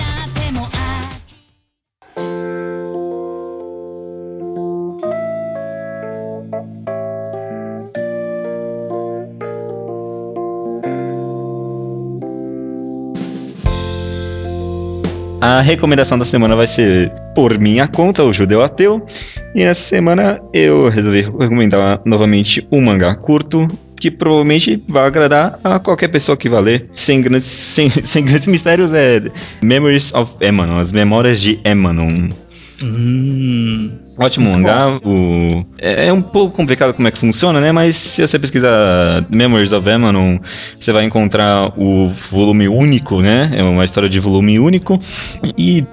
[15.41, 19.07] A recomendação da semana vai ser por minha conta, o Judeu Ateu.
[19.55, 23.67] E essa semana eu resolvi recomendar novamente um mangá curto
[23.97, 26.91] que provavelmente vai agradar a qualquer pessoa que vai ler.
[26.95, 29.23] Sem grandes, sem, sem grandes mistérios, é
[29.63, 32.29] Memories of Emanon, as memórias de Emanon.
[32.83, 33.91] Hum.
[34.19, 34.99] Ótimo mangá.
[35.05, 35.65] O...
[35.79, 37.73] É é um pouco complicado como é que funciona, né?
[37.73, 40.39] Mas se você pesquisar Memories of Emanon,
[40.75, 43.51] você vai encontrar o volume único, né?
[43.55, 45.01] É uma história de volume único.
[45.59, 45.85] E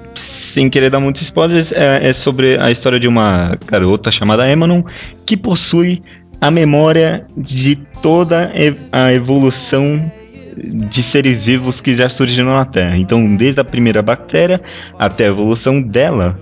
[0.54, 4.84] sem querer dar muitos spoilers, é, é sobre a história de uma garota chamada Emanon
[5.26, 6.02] que possui
[6.40, 8.52] a memória de toda
[8.92, 10.12] a evolução
[10.58, 12.98] de seres vivos que já surgiram na Terra.
[12.98, 14.60] Então, desde a primeira bactéria
[14.98, 16.40] até a evolução dela,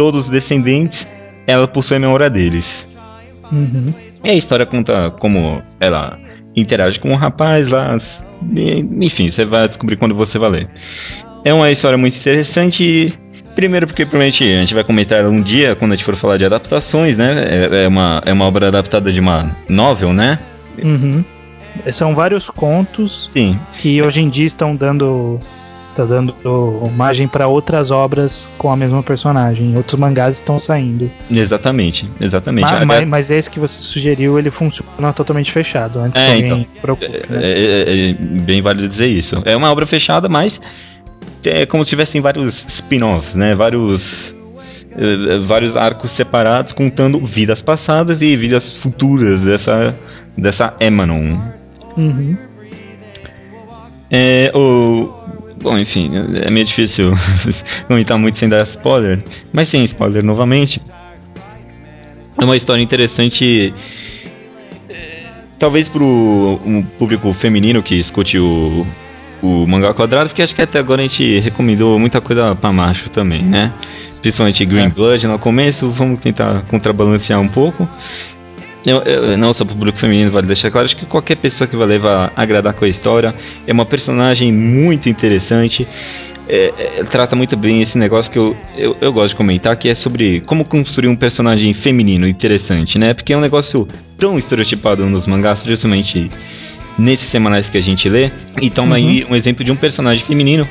[0.00, 1.06] todos os descendentes,
[1.46, 2.64] ela possui a memória deles.
[3.52, 3.84] Uhum.
[4.24, 6.18] E a história conta como ela
[6.56, 7.98] interage com o rapaz lá.
[8.98, 10.68] Enfim, você vai descobrir quando você vai ler.
[11.44, 13.12] É uma história muito interessante.
[13.54, 16.38] Primeiro porque provavelmente a gente vai comentar ela um dia quando a gente for falar
[16.38, 17.68] de adaptações, né?
[17.70, 20.38] É, é uma, é uma obra adaptada de uma novel, né?
[20.82, 21.22] Uhum.
[21.92, 23.60] São vários contos Sim.
[23.76, 25.38] que hoje em dia estão dando
[25.96, 26.34] tá dando
[26.96, 29.74] margem para outras obras com a mesma personagem.
[29.76, 31.10] Outros mangás estão saindo.
[31.30, 32.62] Exatamente, exatamente.
[32.62, 35.98] Ma- Aliás, mas, mas esse que você sugeriu, ele funciona totalmente fechado.
[35.98, 37.10] Antes É, que alguém procure.
[37.28, 37.40] né?
[37.42, 39.40] É, é- é bem válido dizer isso.
[39.44, 40.60] É uma obra fechada, mas
[41.44, 43.54] é como se tivessem vários spin-offs, né?
[43.54, 44.34] Vários
[44.96, 49.96] eh, vários arcos separados contando vidas passadas e vidas futuras dessa
[50.36, 51.38] dessa Emanon.
[51.96, 52.36] Uhum.
[54.10, 55.08] É, o
[55.62, 56.10] Bom, enfim,
[56.42, 57.12] é meio difícil
[57.86, 60.80] comentar muito sem dar spoiler, mas sem spoiler novamente.
[62.40, 63.74] É uma história interessante,
[64.88, 65.22] é,
[65.58, 68.86] talvez pro um público feminino que escute o,
[69.42, 73.10] o mangá quadrado, porque acho que até agora a gente recomendou muita coisa pra macho
[73.10, 73.70] também, né?
[74.22, 74.88] Principalmente Green É.
[74.88, 77.88] Blood no começo, vamos tentar contrabalancear um pouco.
[78.84, 81.76] Eu, eu- não só pro público feminino, vale deixar claro, acho que qualquer pessoa que
[81.76, 83.34] vai ler vai agradar com a história.
[83.66, 85.86] É uma personagem muito interessante.
[86.48, 89.88] É, é, trata muito bem esse negócio que eu, eu, eu gosto de comentar, que
[89.88, 93.14] é sobre como construir um personagem feminino interessante, né?
[93.14, 93.86] Porque é um negócio
[94.18, 96.28] tão estereotipado nos mangás, justamente
[96.98, 98.30] nesses semanais que a gente lê.
[98.60, 100.66] E toma aí um exemplo de um personagem feminino,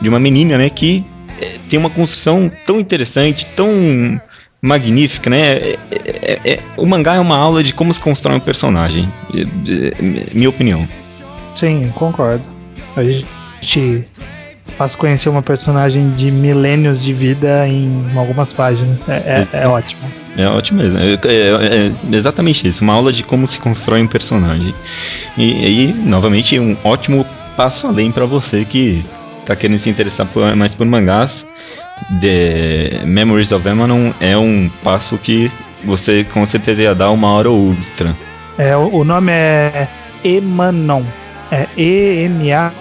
[0.00, 0.70] de uma menina, né?
[0.70, 1.04] Que
[1.40, 4.20] é, tem uma construção tão interessante, tão
[4.60, 5.52] magnífica, né?
[5.56, 9.40] É- é- é- o mangá é uma aula de como se constrói um personagem, é-
[9.40, 10.86] é- minha opinião.
[11.56, 12.44] Sim, concordo.
[12.96, 14.04] A gente
[14.76, 19.08] faz conhecer uma personagem de milênios de vida em algumas páginas.
[19.08, 20.02] É, é- é ótimo.
[20.36, 20.98] É ótimo mesmo.
[20.98, 22.82] É, é- é exatamente isso.
[22.82, 24.74] Uma aula de como se constrói um personagem.
[25.38, 27.24] E, e, novamente, um ótimo
[27.56, 29.02] passo além pra você que
[29.46, 31.30] tá querendo se interessar por- mais por mangás.
[32.20, 35.50] The Memories of Emanon é um passo que
[35.84, 38.14] você com certeza ia dar uma hora ou outra.
[38.58, 39.88] É, o, nome é
[40.24, 41.02] Emanon.
[41.50, 41.66] É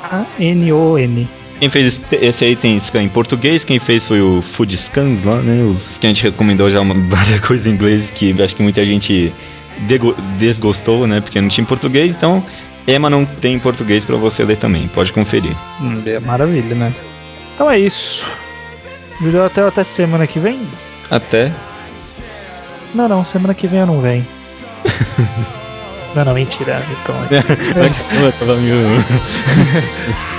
[0.05, 1.27] E-M-A-N-O-N.
[1.59, 5.37] Quem fez esse- aí tem scan em português, quem fez foi o Food Scans lá,
[5.37, 5.63] né?
[5.63, 8.85] Os que a gente recomendou já uma, várias coisas em inglês que acho que muita
[8.85, 9.31] gente
[10.39, 11.21] desgostou, né?
[11.21, 12.43] Porque não tinha em português, então
[12.87, 15.55] Emma não tem em português pra você ler também, pode conferir.
[15.81, 16.93] Hum, é maravilha, né?
[17.53, 18.25] Então é isso.
[19.21, 20.67] Judeu até, até semana que vem?
[21.09, 21.51] Até.
[22.93, 24.25] Não, não, semana que vem eu não venho.
[26.15, 26.81] não, não, mentira.
[27.03, 27.15] Então,
[28.25, 28.77] Eu tava meio-